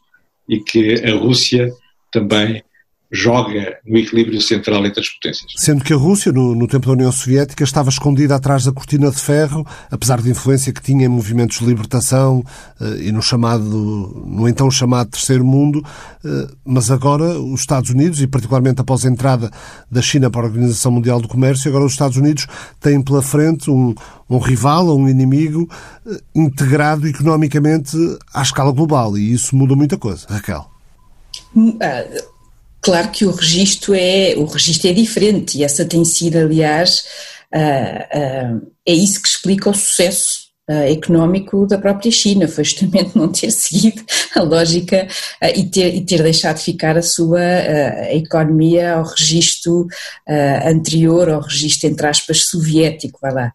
e 0.49 0.59
que 0.61 0.95
a 1.05 1.15
Rússia 1.15 1.73
também 2.13 2.63
joga 3.11 3.79
no 3.87 3.97
equilíbrio 3.99 4.41
central 4.41 4.85
entre 4.85 5.01
as 5.01 5.09
potências. 5.09 5.53
Sendo 5.57 5.85
que 5.85 5.93
a 5.93 5.97
Rússia, 5.97 6.33
no, 6.33 6.55
no, 6.55 6.67
tempo 6.67 6.87
da 6.87 6.93
União 6.93 7.13
Soviética, 7.13 7.63
estava 7.63 7.89
escondida 7.89 8.35
atrás 8.35 8.65
da 8.65 8.73
cortina 8.73 9.11
de 9.11 9.19
ferro, 9.19 9.67
apesar 9.91 10.21
da 10.21 10.29
influência 10.29 10.73
que 10.73 10.83
tinha 10.83 11.07
em 11.07 11.09
movimentos 11.09 11.59
de 11.59 11.65
libertação 11.65 12.45
uh, 12.81 12.97
e 13.01 13.13
no 13.13 13.23
chamado, 13.23 13.65
no 13.65 14.49
então 14.49 14.71
chamado 14.71 15.11
Terceiro 15.11 15.45
Mundo, 15.45 15.85
uh, 16.25 16.57
mas 16.65 16.91
agora 16.91 17.39
os 17.39 17.61
Estados 17.61 17.91
Unidos, 17.91 18.21
e 18.21 18.27
particularmente 18.27 18.81
após 18.81 19.05
a 19.05 19.09
entrada 19.09 19.51
da 19.91 20.03
China 20.03 20.29
para 20.29 20.43
a 20.43 20.47
Organização 20.47 20.91
Mundial 20.91 21.21
do 21.21 21.29
Comércio, 21.29 21.69
agora 21.69 21.85
os 21.85 21.93
Estados 21.93 22.17
Unidos 22.17 22.47
têm 22.81 23.01
pela 23.01 23.23
frente 23.23 23.71
um, 23.71 23.95
um 24.29 24.39
rival, 24.39 24.97
um 24.97 25.09
inimigo 25.09 25.69
uh, 26.05 26.19
integrado 26.35 27.07
economicamente 27.07 27.97
à 28.35 28.43
escala 28.43 28.73
global, 28.73 29.17
e 29.17 29.33
isso 29.33 29.55
muda 29.55 29.77
muita 29.77 29.97
coisa. 29.97 30.27
Raquel. 30.29 30.69
Uh 31.55 32.36
Claro 32.87 33.09
que 33.11 33.27
o 33.27 33.33
registro 33.33 33.95
é, 33.97 34.35
o 34.37 34.45
registro 34.45 34.89
é 34.89 34.93
diferente 34.93 35.59
e 35.59 35.65
essa 35.65 35.85
tem 35.85 36.05
sido, 36.05 36.39
aliás, 36.39 37.05
uh, 37.53 38.59
uh, 38.61 38.73
é 38.87 38.93
isso 38.93 39.21
que 39.21 39.27
explica 39.27 39.69
o 39.69 39.75
sucesso 39.75 40.47
uh, 40.71 40.93
económico 40.93 41.67
da 41.67 41.79
própria 41.79 42.13
China, 42.13 42.47
foi 42.47 42.63
justamente 42.63 43.11
não 43.19 43.27
ter 43.27 43.51
seguido 43.51 44.01
a 44.37 44.43
lógica 44.43 45.09
e, 45.57 45.65
ter, 45.65 45.97
e 45.97 46.07
ter 46.07 46.23
deixado 46.23 46.59
ficar 46.59 46.97
a 46.97 47.03
sua 47.03 47.41
a 47.41 48.15
economia 48.15 48.93
ao 48.93 49.03
registro 49.03 49.89
anterior, 50.65 51.29
ao 51.29 51.41
registro, 51.41 51.89
entre 51.89 52.07
aspas, 52.07 52.45
soviético, 52.45 53.19
vai 53.21 53.33
lá. 53.33 53.53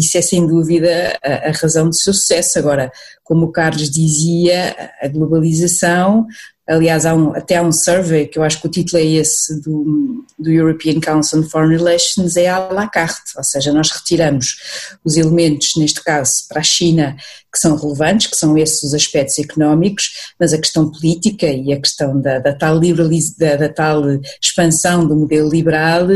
isso 0.00 0.16
é 0.16 0.22
sem 0.22 0.46
dúvida 0.46 1.14
a, 1.22 1.50
a 1.50 1.52
razão 1.52 1.90
do 1.90 1.94
seu 1.94 2.14
sucesso. 2.14 2.58
Agora, 2.58 2.90
como 3.22 3.44
o 3.44 3.52
Carlos 3.52 3.90
dizia, 3.90 4.74
a 5.02 5.08
globalização 5.08 6.26
Aliás, 6.68 7.06
há 7.06 7.14
um, 7.14 7.32
até 7.32 7.56
há 7.56 7.62
um 7.62 7.70
survey, 7.70 8.26
que 8.26 8.38
eu 8.38 8.42
acho 8.42 8.60
que 8.60 8.66
o 8.66 8.70
título 8.70 9.00
é 9.00 9.04
esse, 9.04 9.60
do, 9.60 10.24
do 10.36 10.50
European 10.50 10.98
Council 11.00 11.38
on 11.38 11.42
Foreign 11.44 11.76
Relations, 11.76 12.36
é 12.36 12.48
à 12.48 12.58
la 12.58 12.88
carte, 12.88 13.32
ou 13.36 13.44
seja, 13.44 13.72
nós 13.72 13.90
retiramos 13.90 14.56
os 15.04 15.16
elementos, 15.16 15.76
neste 15.76 16.02
caso, 16.02 16.32
para 16.48 16.60
a 16.60 16.64
China, 16.64 17.16
que 17.52 17.60
são 17.60 17.76
relevantes, 17.76 18.26
que 18.26 18.36
são 18.36 18.58
esses 18.58 18.82
os 18.82 18.94
aspectos 18.94 19.38
económicos, 19.38 20.32
mas 20.40 20.52
a 20.52 20.58
questão 20.58 20.90
política 20.90 21.46
e 21.46 21.72
a 21.72 21.80
questão 21.80 22.20
da, 22.20 22.40
da 22.40 22.52
tal, 22.52 22.80
da, 22.80 23.56
da, 23.56 23.68
tal 23.68 24.02
expansão 24.42 25.06
do 25.06 25.14
modelo 25.14 25.48
liberal, 25.48 26.08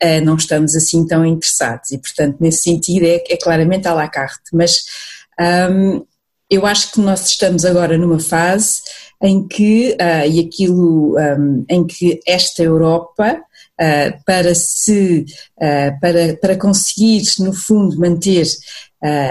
eh, 0.00 0.20
não 0.20 0.36
estamos 0.36 0.76
assim 0.76 1.06
tão 1.06 1.24
interessados. 1.24 1.90
E, 1.90 1.98
portanto, 1.98 2.36
nesse 2.40 2.62
sentido, 2.62 3.06
é, 3.06 3.24
é 3.28 3.36
claramente 3.36 3.88
à 3.88 3.94
la 3.94 4.06
carte. 4.06 4.50
Mas 4.52 4.84
um, 5.70 6.04
eu 6.48 6.64
acho 6.64 6.92
que 6.92 7.00
nós 7.00 7.26
estamos 7.26 7.64
agora 7.64 7.98
numa 7.98 8.20
fase 8.20 8.82
em 9.22 9.46
que, 9.46 9.96
uh, 10.00 10.26
e 10.28 10.40
aquilo 10.40 11.16
um, 11.18 11.64
em 11.68 11.86
que 11.86 12.20
esta 12.26 12.62
Europa, 12.62 13.36
uh, 13.80 14.24
para 14.24 14.54
se, 14.54 15.24
uh, 15.56 16.00
para, 16.00 16.36
para 16.36 16.56
conseguir, 16.56 17.22
no 17.38 17.52
fundo, 17.52 17.98
manter 17.98 18.46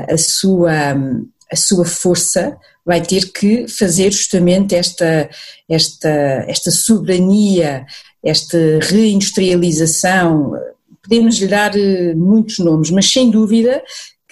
a, 0.07 0.17
sua, 0.17 0.93
um, 0.95 1.27
a 1.51 1.55
sua 1.55 1.83
força, 1.83 2.55
vai 2.85 3.01
ter 3.01 3.31
que 3.31 3.67
fazer 3.67 4.11
justamente 4.11 4.75
esta, 4.75 5.29
esta, 5.67 6.09
esta 6.47 6.69
soberania, 6.69 7.85
esta 8.23 8.57
reindustrialização, 8.81 10.53
podemos 11.01 11.39
lhe 11.39 11.47
dar 11.47 11.71
muitos 12.15 12.59
nomes, 12.59 12.91
mas 12.91 13.11
sem 13.11 13.31
dúvida 13.31 13.81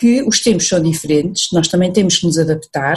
que 0.01 0.23
os 0.23 0.39
tempos 0.39 0.67
são 0.67 0.81
diferentes, 0.81 1.49
nós 1.53 1.67
também 1.67 1.93
temos 1.93 2.17
que 2.17 2.25
nos 2.25 2.39
adaptar 2.39 2.95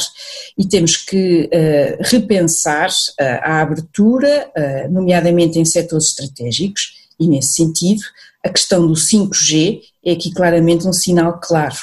e 0.57 0.67
temos 0.67 0.97
que 0.97 1.51
uh, 1.53 1.99
repensar 2.01 2.89
uh, 2.89 3.25
a 3.43 3.61
abertura, 3.61 4.51
uh, 4.57 4.91
nomeadamente 4.91 5.59
em 5.59 5.67
setores 5.67 6.09
estratégicos, 6.09 6.95
e 7.21 7.29
nesse 7.29 7.57
sentido, 7.57 8.01
a 8.43 8.49
questão 8.49 8.87
do 8.87 8.95
5G 8.95 9.83
é 10.03 10.13
aqui 10.13 10.33
claramente 10.33 10.89
um 10.89 10.95
sinal 10.95 11.39
claro. 11.43 11.77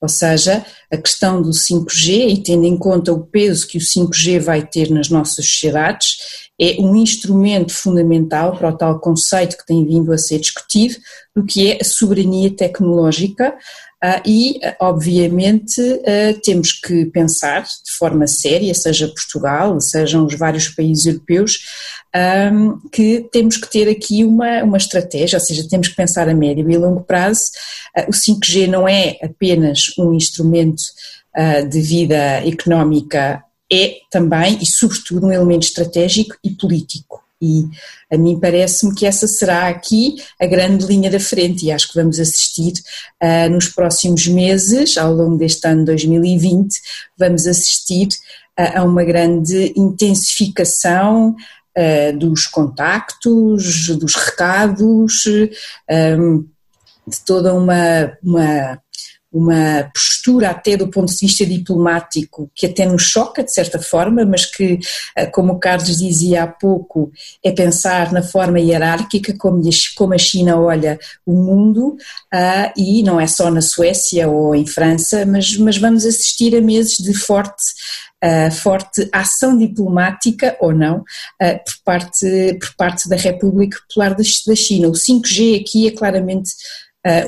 Ou 0.00 0.08
seja, 0.08 0.64
a 0.90 0.96
questão 0.96 1.42
do 1.42 1.50
5G, 1.50 2.30
e 2.30 2.42
tendo 2.42 2.64
em 2.64 2.76
conta 2.76 3.12
o 3.12 3.20
peso 3.20 3.68
que 3.68 3.76
o 3.76 3.80
5G 3.80 4.40
vai 4.40 4.66
ter 4.66 4.90
nas 4.90 5.10
nossas 5.10 5.44
sociedades, 5.46 6.16
é 6.58 6.80
um 6.80 6.96
instrumento 6.96 7.72
fundamental 7.72 8.56
para 8.56 8.70
o 8.70 8.76
tal 8.76 8.98
conceito 9.00 9.56
que 9.58 9.66
tem 9.66 9.86
vindo 9.86 10.12
a 10.12 10.18
ser 10.18 10.38
discutido, 10.38 10.94
do 11.36 11.44
que 11.44 11.70
é 11.70 11.78
a 11.80 11.84
soberania 11.84 12.50
tecnológica, 12.50 13.54
e, 14.26 14.58
obviamente, 14.80 15.80
uh, 15.80 16.40
temos 16.42 16.72
que 16.72 17.06
pensar 17.06 17.62
de 17.62 17.96
forma 17.96 18.26
séria, 18.26 18.74
seja 18.74 19.06
Portugal, 19.06 19.80
sejam 19.80 20.26
os 20.26 20.36
vários 20.36 20.68
países 20.68 21.06
europeus, 21.06 21.58
que 22.92 23.26
temos 23.32 23.56
que 23.56 23.70
ter 23.70 23.88
aqui 23.88 24.22
uma, 24.22 24.62
uma 24.64 24.76
estratégia, 24.76 25.38
ou 25.38 25.44
seja, 25.44 25.66
temos 25.66 25.88
que 25.88 25.96
pensar 25.96 26.28
a 26.28 26.34
médio 26.34 26.70
e 26.70 26.76
longo 26.76 27.02
prazo. 27.04 27.44
Uh, 27.96 28.08
o 28.08 28.12
5G 28.12 28.66
não 28.66 28.88
é 28.88 29.16
apenas 29.22 29.96
um 29.98 30.12
instrumento 30.12 30.82
de 31.70 31.80
vida 31.80 32.46
económica 32.46 33.42
é 33.72 34.00
também 34.10 34.58
e 34.60 34.66
sobretudo 34.66 35.26
um 35.26 35.32
elemento 35.32 35.62
estratégico 35.62 36.36
e 36.44 36.50
político. 36.50 37.21
E 37.42 37.68
a 38.08 38.16
mim 38.16 38.38
parece-me 38.38 38.94
que 38.94 39.04
essa 39.04 39.26
será 39.26 39.68
aqui 39.68 40.14
a 40.40 40.46
grande 40.46 40.86
linha 40.86 41.10
da 41.10 41.18
frente 41.18 41.66
e 41.66 41.72
acho 41.72 41.88
que 41.88 41.98
vamos 41.98 42.20
assistir 42.20 42.72
uh, 43.20 43.50
nos 43.50 43.68
próximos 43.68 44.28
meses, 44.28 44.96
ao 44.96 45.12
longo 45.12 45.36
deste 45.36 45.66
ano 45.66 45.84
2020, 45.84 46.72
vamos 47.18 47.48
assistir 47.48 48.06
uh, 48.58 48.78
a 48.78 48.84
uma 48.84 49.02
grande 49.02 49.72
intensificação 49.74 51.34
uh, 51.76 52.16
dos 52.16 52.46
contactos, 52.46 53.88
dos 53.88 54.14
recados, 54.14 55.24
de 57.04 57.20
toda 57.26 57.52
uma, 57.52 58.16
uma 58.22 58.80
uma 59.32 59.90
postura 59.94 60.50
até 60.50 60.76
do 60.76 60.88
ponto 60.88 61.10
de 61.10 61.18
vista 61.26 61.46
diplomático 61.46 62.50
que 62.54 62.66
até 62.66 62.84
nos 62.84 63.02
choca 63.02 63.42
de 63.42 63.52
certa 63.52 63.80
forma, 63.80 64.24
mas 64.24 64.44
que, 64.44 64.78
eh, 65.16 65.26
como 65.26 65.54
o 65.54 65.58
Carlos 65.58 65.98
dizia 65.98 66.42
há 66.42 66.46
pouco, 66.46 67.10
é 67.42 67.50
pensar 67.50 68.12
na 68.12 68.22
forma 68.22 68.60
hierárquica 68.60 69.34
como, 69.38 69.62
a 70.14 70.18
China 70.18 70.60
olha 70.60 70.98
o 71.24 71.32
mundo 71.32 71.96
uh, 72.34 72.72
e 72.76 73.02
não 73.02 73.20
é 73.20 73.26
só 73.26 73.50
na 73.50 73.62
Suécia 73.62 74.28
ou 74.28 74.54
em 74.54 74.66
França, 74.66 75.24
mas, 75.24 75.56
mas 75.56 75.78
vamos 75.78 76.04
assistir 76.04 76.54
a 76.54 76.60
meses 76.60 76.98
de 76.98 77.14
forte 77.14 77.62
Uh, 78.24 78.52
forte 78.52 79.08
ação 79.12 79.58
diplomática 79.58 80.56
ou 80.60 80.72
não 80.72 80.98
uh, 80.98 81.04
por, 81.64 81.74
parte, 81.84 82.56
por 82.60 82.76
parte 82.76 83.08
da 83.08 83.16
República 83.16 83.76
Popular 83.80 84.14
da, 84.14 84.22
China. 84.54 84.86
O 84.86 84.92
5G 84.92 85.60
aqui 85.60 85.88
é 85.88 85.90
claramente 85.90 86.52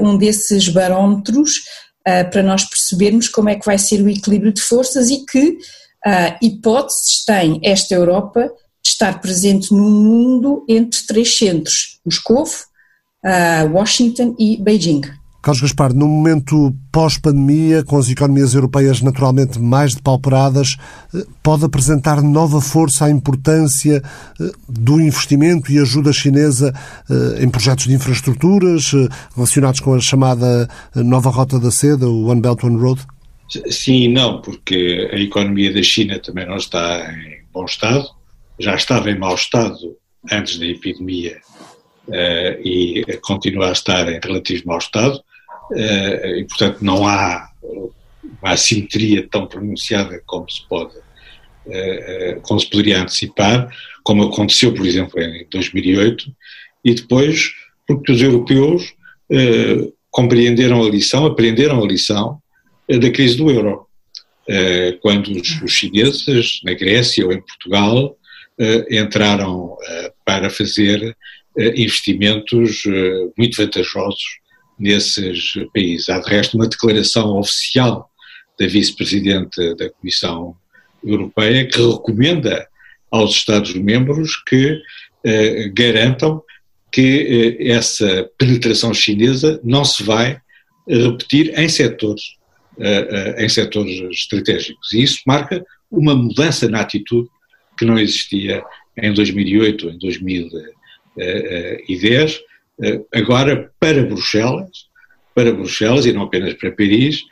um 0.01 0.17
desses 0.17 0.69
barómetros 0.69 1.65
uh, 2.07 2.31
para 2.31 2.43
nós 2.43 2.65
percebermos 2.65 3.29
como 3.29 3.49
é 3.49 3.55
que 3.55 3.67
vai 3.67 3.79
ser 3.79 4.01
o 4.03 4.09
equilíbrio 4.09 4.53
de 4.53 4.61
forças 4.61 5.11
e 5.11 5.25
que 5.25 5.59
uh, 6.07 6.37
hipóteses 6.43 7.25
tem 7.25 7.61
esta 7.63 7.95
Europa 7.95 8.51
de 8.83 8.91
estar 8.91 9.21
presente 9.21 9.73
no 9.73 9.89
mundo 9.91 10.65
entre 10.69 11.01
três 11.07 11.37
centros, 11.37 12.01
Moscou, 12.05 12.45
uh, 12.45 13.73
Washington 13.73 14.37
e 14.39 14.57
Beijing. 14.57 15.03
Carlos 15.45 15.61
Gaspar, 15.61 15.93
no 15.93 16.09
momento 16.09 16.75
pós-pandemia, 16.91 17.85
com 17.85 17.99
as 17.99 18.09
economias 18.09 18.55
europeias 18.55 19.03
naturalmente 19.03 19.59
mais 19.59 19.95
depauperadas, 19.95 20.79
eh, 21.15 21.23
pode 21.43 21.67
apresentar 21.67 22.23
nova 22.23 22.63
força 22.63 23.05
à 23.05 23.11
importância 23.11 24.03
eh, 24.41 24.53
do 24.67 24.99
investimento 24.99 25.71
e 25.71 25.79
ajuda 25.79 26.15
chinesa 26.15 26.73
eh, 27.11 27.45
em 27.45 27.51
projetos 27.51 27.85
de 27.85 27.93
infraestruturas 27.93 28.93
relacionados 29.37 29.81
com 29.81 29.93
a 29.93 30.01
chamada 30.01 30.67
nova 30.95 31.29
Rota 31.29 31.61
da 31.61 31.71
Seda, 31.71 32.09
o 32.09 32.29
One 32.29 32.41
Belt 32.41 32.65
One 32.65 32.81
Road? 32.81 33.03
Sim 33.69 34.05
e 34.05 34.09
não, 34.09 34.41
porque 34.41 35.11
a 35.13 35.17
economia 35.17 35.75
da 35.75 35.83
China 35.83 36.19
também 36.21 36.47
não 36.47 36.57
está 36.57 37.13
em 37.13 37.45
bom 37.53 37.67
estado, 37.67 38.07
já 38.59 38.77
estava 38.77 39.11
em 39.11 39.19
mau 39.19 39.35
estado 39.35 39.77
antes 40.33 40.59
da 40.59 40.65
epidemia 40.65 41.37
e 42.65 43.05
continua 43.21 43.69
a 43.69 43.73
estar 43.73 44.09
em 44.11 44.19
relativo 44.23 44.63
mau 44.67 44.79
estado 44.79 45.23
e, 45.73 46.45
portanto, 46.49 46.79
não 46.83 47.07
há 47.07 47.51
uma 48.43 48.53
assimetria 48.53 49.27
tão 49.29 49.47
pronunciada 49.47 50.21
como 50.27 50.49
se 50.51 50.67
pode, 50.69 50.95
eh, 51.67 52.05
eh, 52.33 52.39
como 52.43 52.61
se 52.61 52.69
poderia 52.69 53.01
antecipar, 53.01 53.69
como 54.03 54.25
aconteceu, 54.25 54.75
por 54.75 54.87
exemplo, 54.87 55.21
em 55.21 55.47
2008, 55.51 56.31
e 56.85 56.95
depois 56.95 57.53
porque 57.87 58.13
os 58.13 58.23
europeus 58.23 58.95
compreenderam 60.11 60.83
a 60.83 60.89
lição, 60.89 61.27
aprenderam 61.27 61.83
a 61.83 61.87
lição 61.87 62.39
da 62.89 63.11
crise 63.11 63.37
do 63.37 63.51
euro. 63.51 63.87
Quando 65.01 65.33
os 65.33 65.73
chineses, 65.73 66.61
na 66.63 66.73
Grécia 66.73 67.27
ou 67.27 67.33
em 67.33 67.41
Portugal, 67.41 68.17
entraram 68.91 69.77
para 70.25 70.49
fazer 70.49 71.15
investimentos 71.77 72.85
muito 73.37 73.57
vantajosos 73.57 74.39
nesses 74.79 75.55
países. 75.73 76.09
Há 76.09 76.19
de 76.19 76.29
resto 76.29 76.57
uma 76.57 76.69
declaração 76.69 77.39
oficial 77.39 78.11
da 78.59 78.67
vice-presidente 78.67 79.75
da 79.75 79.91
Comissão 79.91 80.57
Europeia 81.03 81.67
que 81.67 81.81
recomenda 81.81 82.67
aos 83.11 83.33
Estados-membros 83.33 84.37
que 84.45 84.81
eh, 85.25 85.69
garantam 85.75 86.43
que 86.91 87.57
eh, 87.61 87.69
essa 87.73 88.31
penetração 88.39 88.95
chinesa 88.95 89.61
não 89.63 89.85
se 89.85 90.03
vai 90.03 90.41
repetir 90.87 91.59
em 91.59 91.69
setores, 91.69 92.23
eh, 92.79 93.09
eh, 93.11 93.45
em 93.45 93.49
setores 93.49 94.01
estratégicos. 94.13 94.93
E 94.93 95.03
isso 95.03 95.21
marca 95.27 95.65
uma 95.91 96.15
mudança 96.15 96.69
na 96.69 96.81
atitude 96.81 97.29
que 97.79 97.85
não 97.85 97.99
existia 97.99 98.63
em 98.97 99.13
2008 99.13 99.87
ou 99.87 99.93
em 99.93 99.99
2010 99.99 100.71
eh, 101.19 102.44
agora 103.13 103.71
para 103.79 104.05
Bruxelas, 104.05 104.89
para 105.35 105.53
Bruxelas 105.53 106.07
e 106.07 106.13
não 106.13 106.23
apenas 106.23 106.55
para 106.55 106.73
Paris, 106.73 107.23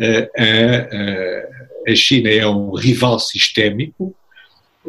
eh, 0.00 0.30
a, 1.86 1.90
a 1.90 1.94
China 1.94 2.28
é 2.30 2.46
um 2.46 2.72
rival 2.74 3.18
sistémico, 3.18 4.14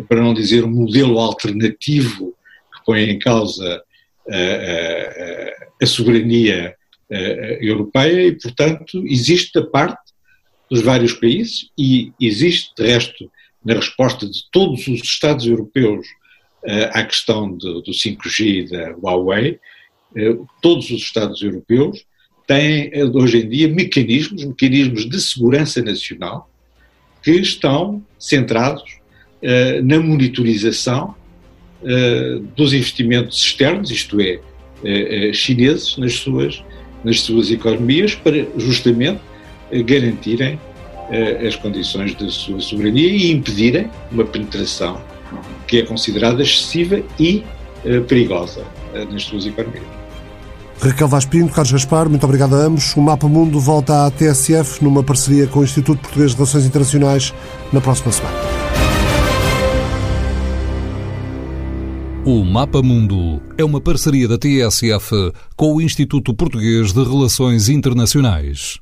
para 0.07 0.21
não 0.21 0.33
dizer 0.33 0.63
um 0.63 0.71
modelo 0.71 1.19
alternativo 1.19 2.33
que 2.73 2.85
põe 2.85 3.09
em 3.09 3.19
causa 3.19 3.83
a, 4.27 4.35
a, 4.35 5.67
a 5.81 5.85
soberania 5.85 6.75
europeia 7.61 8.27
e, 8.27 8.31
portanto, 8.31 9.03
existe 9.05 9.51
da 9.53 9.67
parte 9.67 10.01
dos 10.69 10.81
vários 10.81 11.13
países 11.13 11.69
e 11.77 12.11
existe, 12.19 12.73
de 12.75 12.87
resto, 12.87 13.29
na 13.63 13.75
resposta 13.75 14.25
de 14.25 14.39
todos 14.51 14.87
os 14.87 15.01
Estados 15.01 15.45
europeus 15.45 16.07
à 16.91 17.03
questão 17.03 17.55
do, 17.55 17.81
do 17.81 17.91
5G 17.91 18.45
e 18.45 18.69
da 18.69 18.91
Huawei, 18.91 19.49
eh, 19.51 19.59
todos 20.61 20.89
os 20.89 21.01
Estados 21.01 21.41
europeus 21.41 22.05
têm 22.47 22.89
eh, 22.93 23.05
hoje 23.05 23.39
em 23.39 23.49
dia 23.49 23.67
mecanismos, 23.67 24.43
mecanismos 24.43 25.09
de 25.09 25.19
segurança 25.19 25.81
nacional 25.81 26.49
que 27.21 27.31
estão 27.31 28.03
centrados 28.19 28.83
uh, 28.83 29.83
na 29.83 29.99
monitorização 29.99 31.15
dos 32.55 32.73
investimentos 32.73 33.37
externos, 33.39 33.91
isto 33.91 34.17
é, 34.21 34.39
chineses, 35.33 35.97
nas 35.97 36.13
suas, 36.13 36.63
nas 37.03 37.19
suas 37.19 37.51
economias, 37.51 38.15
para 38.15 38.47
justamente 38.57 39.19
garantirem 39.85 40.57
as 41.45 41.57
condições 41.57 42.15
de 42.15 42.31
sua 42.31 42.61
soberania 42.61 43.09
e 43.09 43.31
impedirem 43.33 43.89
uma 44.09 44.23
penetração 44.23 45.01
que 45.67 45.79
é 45.79 45.85
considerada 45.85 46.41
excessiva 46.41 47.03
e 47.19 47.43
perigosa 48.07 48.65
nas 49.11 49.23
suas 49.23 49.45
economias. 49.45 50.02
Raquel 50.81 51.07
Vaz 51.07 51.25
Pinto, 51.25 51.53
Carlos 51.53 51.71
Gaspar, 51.71 52.09
muito 52.09 52.25
obrigado 52.25 52.55
a 52.55 52.59
ambos. 52.59 52.95
O 52.95 53.01
Mapa 53.01 53.27
Mundo 53.27 53.59
volta 53.59 54.05
à 54.05 54.11
TSF 54.11 54.83
numa 54.83 55.03
parceria 55.03 55.47
com 55.47 55.59
o 55.59 55.63
Instituto 55.63 55.99
Português 56.01 56.31
de 56.31 56.37
Relações 56.37 56.65
Internacionais 56.65 57.33
na 57.71 57.79
próxima 57.79 58.11
semana. 58.11 58.35
O 62.25 62.45
Mapa 62.45 62.81
Mundo 62.81 63.41
é 63.57 63.65
uma 63.65 63.81
parceria 63.81 64.27
da 64.29 64.37
TSF 64.37 65.33
com 65.57 65.75
o 65.75 65.81
Instituto 65.81 66.33
Português 66.33 66.93
de 66.93 67.03
Relações 67.03 67.67
Internacionais. 67.67 68.79